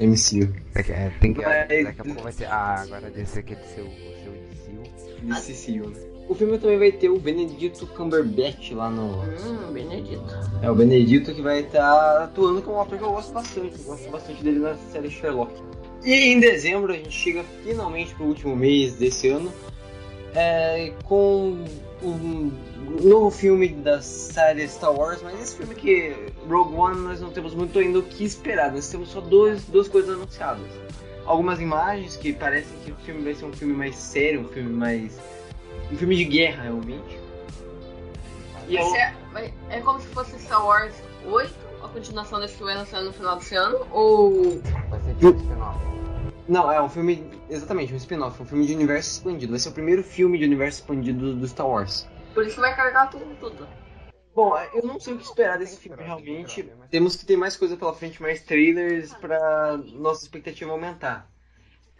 MCU. 0.00 0.54
É, 0.74 0.82
que- 0.82 0.92
é, 0.92 1.10
tem 1.20 1.34
que, 1.34 1.40
daqui 1.84 2.00
a 2.00 2.04
pouco 2.04 2.22
vai 2.22 2.32
ser. 2.32 2.44
Ah, 2.46 2.80
agora 2.82 3.10
desse 3.10 3.38
aqui 3.40 3.54
é 3.54 3.56
do 3.56 3.64
seu, 3.74 3.84
seu 3.84 4.32
DCU. 4.32 5.84
MCU, 5.84 5.90
né? 5.90 6.09
O 6.30 6.34
filme 6.36 6.58
também 6.58 6.78
vai 6.78 6.92
ter 6.92 7.08
o 7.08 7.18
Benedito 7.18 7.88
Cumberbatch 7.88 8.70
lá 8.70 8.88
no. 8.88 9.20
Hum, 9.20 9.72
Benedito. 9.72 10.22
É 10.62 10.70
o 10.70 10.74
Benedito 10.76 11.34
que 11.34 11.42
vai 11.42 11.62
estar 11.62 12.22
atuando 12.22 12.62
como 12.62 12.76
um 12.76 12.80
ator 12.80 12.96
que 12.96 13.02
eu 13.02 13.10
gosto 13.10 13.32
bastante. 13.32 13.76
Eu 13.76 13.84
gosto 13.84 14.10
bastante 14.10 14.44
dele 14.44 14.60
na 14.60 14.76
série 14.92 15.10
Sherlock. 15.10 15.52
E 16.04 16.12
em 16.12 16.38
dezembro 16.38 16.92
a 16.92 16.96
gente 16.96 17.10
chega 17.10 17.42
finalmente 17.64 18.14
pro 18.14 18.26
último 18.26 18.54
mês 18.54 18.94
desse 18.94 19.28
ano 19.28 19.52
é, 20.32 20.92
com 21.02 21.64
um 22.00 22.52
novo 23.02 23.30
filme 23.30 23.68
da 23.68 24.00
série 24.00 24.68
Star 24.68 24.94
Wars, 24.94 25.20
mas 25.24 25.40
esse 25.42 25.56
filme 25.56 25.74
que 25.74 26.14
Rogue 26.48 26.76
One 26.76 27.00
nós 27.00 27.20
não 27.20 27.30
temos 27.30 27.54
muito 27.54 27.76
ainda 27.76 27.98
o 27.98 28.02
que 28.04 28.24
esperar. 28.24 28.72
Nós 28.72 28.88
temos 28.88 29.10
só 29.10 29.20
dois, 29.20 29.64
duas 29.64 29.88
coisas 29.88 30.14
anunciadas. 30.14 30.66
Algumas 31.26 31.60
imagens 31.60 32.16
que 32.16 32.32
parecem 32.32 32.72
que 32.84 32.92
o 32.92 32.96
filme 33.04 33.22
vai 33.22 33.34
ser 33.34 33.46
um 33.46 33.52
filme 33.52 33.74
mais 33.74 33.96
sério, 33.96 34.42
um 34.42 34.48
filme 34.48 34.70
mais. 34.70 35.18
Um 35.92 35.96
filme 35.96 36.16
de 36.16 36.24
guerra 36.24 36.64
realmente. 36.64 37.18
E 38.68 38.76
eu- 38.76 38.90
vai- 39.32 39.52
é 39.68 39.80
como 39.80 40.00
se 40.00 40.06
fosse 40.08 40.38
Star 40.38 40.64
Wars 40.64 40.94
8, 41.26 41.54
a 41.82 41.88
continuação 41.88 42.38
desse 42.40 42.56
que 42.56 42.62
vai 42.62 42.76
lançar 42.76 43.00
no 43.02 43.12
final 43.12 43.36
desse 43.36 43.54
ano, 43.56 43.86
ou. 43.90 44.60
Vai 44.88 45.00
ser 45.00 45.14
tipo 45.14 45.36
spin-off. 45.36 45.78
Não, 46.48 46.70
é 46.70 46.80
um 46.80 46.88
filme. 46.88 47.30
Exatamente, 47.48 47.92
um 47.92 47.96
spin-off, 47.96 48.40
um 48.42 48.44
filme 48.46 48.66
de 48.66 48.74
universo 48.74 49.10
expandido. 49.12 49.52
Vai 49.52 49.60
ser 49.60 49.68
o 49.68 49.72
primeiro 49.72 50.02
filme 50.02 50.38
de 50.38 50.44
universo 50.44 50.80
expandido 50.80 51.34
do 51.34 51.48
Star 51.48 51.66
Wars. 51.66 52.08
Por 52.34 52.44
isso 52.44 52.56
que 52.56 52.60
vai 52.60 52.74
carregar 52.74 53.08
tudo, 53.08 53.24
tudo. 53.38 53.66
Bom, 54.34 54.56
eu 54.72 54.84
não 54.84 54.98
sei 55.00 55.14
o 55.14 55.18
que 55.18 55.24
esperar 55.24 55.58
desse 55.58 55.76
filme 55.76 56.02
realmente. 56.02 56.68
Temos 56.90 57.16
que 57.16 57.26
ter 57.26 57.36
mais 57.36 57.56
coisa 57.56 57.76
pela 57.76 57.92
frente, 57.92 58.22
mais 58.22 58.42
trailers 58.42 59.12
pra 59.14 59.78
nossa 59.94 60.22
expectativa 60.22 60.70
aumentar. 60.70 61.29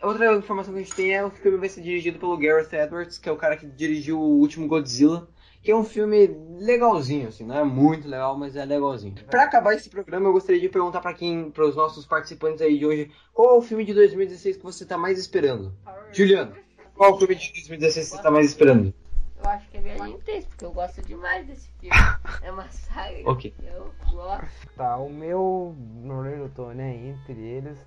Outra 0.03 0.35
informação 0.35 0.73
que 0.73 0.81
a 0.81 0.83
gente 0.83 0.95
tem 0.95 1.15
é 1.15 1.25
o 1.25 1.31
filme 1.31 1.59
vai 1.59 1.69
ser 1.69 1.83
dirigido 1.83 2.19
pelo 2.19 2.37
Gareth 2.37 2.73
Edwards, 2.73 3.19
que 3.19 3.29
é 3.29 3.33
o 3.33 3.37
cara 3.37 3.57
que 3.57 3.67
dirigiu 3.67 4.19
o 4.19 4.39
último 4.39 4.67
Godzilla, 4.67 5.29
que 5.63 5.71
é 5.71 5.77
um 5.77 5.85
filme 5.85 6.27
legalzinho, 6.59 7.29
assim, 7.29 7.45
não 7.45 7.59
é 7.59 7.65
muito 7.65 8.09
legal, 8.09 8.37
mas 8.37 8.57
é 8.57 8.65
legalzinho. 8.65 9.15
Pra 9.27 9.45
acabar 9.45 9.75
esse 9.75 9.91
programa, 9.91 10.29
eu 10.29 10.33
gostaria 10.33 10.61
de 10.61 10.71
perguntar 10.71 11.01
pra 11.01 11.13
quem, 11.13 11.51
para 11.51 11.67
os 11.67 11.77
nossos 11.77 12.07
participantes 12.07 12.63
aí 12.63 12.79
de 12.79 12.87
hoje, 12.87 13.11
qual 13.35 13.57
é 13.57 13.59
o 13.59 13.63
filme 13.63 13.85
de 13.85 13.93
2016 13.93 14.57
que 14.57 14.63
você 14.63 14.87
tá 14.87 14.97
mais 14.97 15.19
esperando? 15.19 15.75
Juliano, 16.13 16.57
qual 16.95 17.11
é 17.11 17.15
o 17.15 17.19
filme 17.19 17.35
de 17.35 17.53
2016 17.53 18.09
que 18.09 18.17
você 18.17 18.23
tá 18.23 18.31
mais 18.31 18.47
esperando? 18.47 18.95
Eu 19.43 19.51
acho 19.51 19.69
que 19.71 19.77
é 19.79 20.09
em 20.09 20.19
Texto, 20.21 20.49
porque 20.49 20.65
eu 20.65 20.73
gosto 20.73 21.03
demais 21.03 21.47
desse 21.47 21.69
filme. 21.81 21.97
É 22.43 22.51
uma 22.51 22.69
saga 22.71 23.31
Ok. 23.31 23.51
que 23.51 23.67
eu 23.67 23.93
gosto. 24.11 24.75
Tá, 24.77 24.97
o 24.97 25.11
meu. 25.11 25.75
Não 26.03 26.23
lembro, 26.23 26.45
eu 26.45 26.49
tô 26.51 26.69
né, 26.71 26.95
entre 26.95 27.39
eles. 27.39 27.79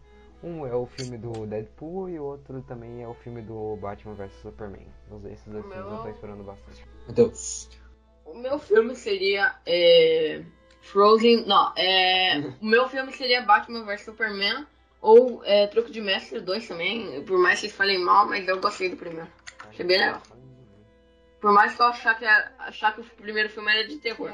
Um 0.44 0.68
é 0.68 0.76
o 0.76 0.86
filme 0.86 1.18
do 1.18 1.46
Deadpool 1.48 2.10
e 2.10 2.20
o 2.20 2.24
outro 2.26 2.62
também 2.68 3.02
é 3.02 3.08
o 3.08 3.14
filme 3.14 3.42
do 3.42 3.78
Batman 3.78 4.14
vs 4.14 4.34
Superman. 4.42 4.86
Esses 5.32 5.48
dois 5.48 5.66
O 5.66 5.70
filmes 5.70 5.86
meu- 5.88 5.96
eu 5.98 6.04
tô 6.04 6.10
esperando 6.10 6.44
bastante. 6.44 6.86
Matheus. 7.08 7.70
O 8.26 8.38
meu 8.38 8.60
filme 8.60 8.94
seria. 8.96 9.56
É, 9.66 10.44
Frozen. 10.82 11.46
Não, 11.46 11.72
é. 11.78 12.40
o 12.62 12.66
meu 12.66 12.90
filme 12.90 13.14
seria 13.14 13.42
Batman 13.42 13.86
vs 13.86 14.02
Superman. 14.02 14.66
Ou 15.02 15.42
é, 15.46 15.68
Truque 15.68 15.92
de 15.92 16.02
Mestre 16.02 16.40
2 16.40 16.68
também. 16.68 17.24
Por 17.24 17.38
mais 17.40 17.56
que 17.56 17.68
vocês 17.68 17.74
falem 17.78 18.00
mal, 18.00 18.28
mas 18.28 18.48
eu 18.48 18.60
gostei 18.60 18.90
do 18.90 18.98
primeiro. 18.98 19.28
Achei 19.70 19.86
bem 19.86 19.98
legal. 19.98 20.22
Por 21.44 21.52
mais 21.52 21.76
que 21.76 21.82
eu 21.82 21.88
achar 21.88 22.18
que, 22.18 22.24
era- 22.24 22.54
achar 22.58 22.96
que 22.96 23.02
o 23.02 23.04
primeiro 23.04 23.50
filme 23.50 23.70
era 23.70 23.86
de 23.86 23.98
terror. 23.98 24.32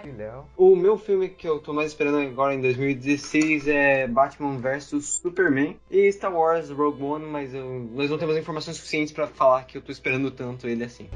O 0.56 0.76
meu 0.76 0.96
filme 0.96 1.28
que 1.28 1.48
eu 1.50 1.58
tô 1.58 1.74
mais 1.74 1.88
esperando 1.88 2.20
agora 2.20 2.54
em 2.54 2.62
2016 2.62 3.68
é 3.68 4.08
Batman 4.08 4.60
vs 4.60 5.06
Superman 5.06 5.76
e 5.90 6.12
Star 6.12 6.32
Wars 6.32 6.70
Rogue 6.70 7.02
One, 7.02 7.26
mas 7.26 7.52
eu- 7.52 7.90
nós 7.96 8.12
não 8.12 8.20
temos 8.20 8.38
informações 8.38 8.78
suficientes 8.78 9.12
pra 9.12 9.26
falar 9.26 9.64
que 9.64 9.76
eu 9.76 9.82
tô 9.82 9.92
esperando 9.92 10.30
tanto 10.30 10.68
ele 10.68 10.84
assim. 10.84 11.10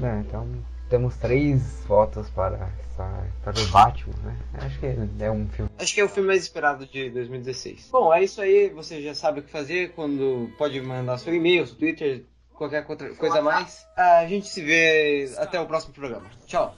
É, 0.00 0.20
então 0.20 0.48
temos 0.88 1.16
três 1.16 1.84
votos 1.88 2.30
para, 2.30 2.70
essa- 2.84 3.26
para 3.42 3.60
o 3.60 3.66
Batman, 3.72 4.14
né? 4.22 4.36
Acho 4.58 4.78
que 4.78 4.86
é 5.18 5.30
um 5.32 5.48
filme. 5.48 5.68
Acho 5.76 5.94
que 5.96 6.00
é 6.00 6.04
o 6.04 6.08
filme 6.08 6.28
mais 6.28 6.44
esperado 6.44 6.86
de 6.86 7.10
2016. 7.10 7.88
Bom, 7.90 8.14
é 8.14 8.22
isso 8.22 8.40
aí, 8.40 8.68
você 8.68 9.02
já 9.02 9.16
sabe 9.16 9.40
o 9.40 9.42
que 9.42 9.50
fazer 9.50 9.90
quando 9.96 10.48
pode 10.56 10.80
mandar 10.80 11.18
seu 11.18 11.34
e-mail, 11.34 11.66
seu 11.66 11.74
Twitter, 11.74 12.22
qualquer 12.54 12.84
outra 12.88 13.14
coisa 13.14 13.38
a 13.38 13.42
mais. 13.42 13.86
A 13.96 14.26
gente 14.26 14.48
se 14.48 14.62
vê 14.62 15.30
até 15.36 15.60
o 15.60 15.66
próximo 15.66 15.92
programa. 15.92 16.30
Tchau. 16.46 16.74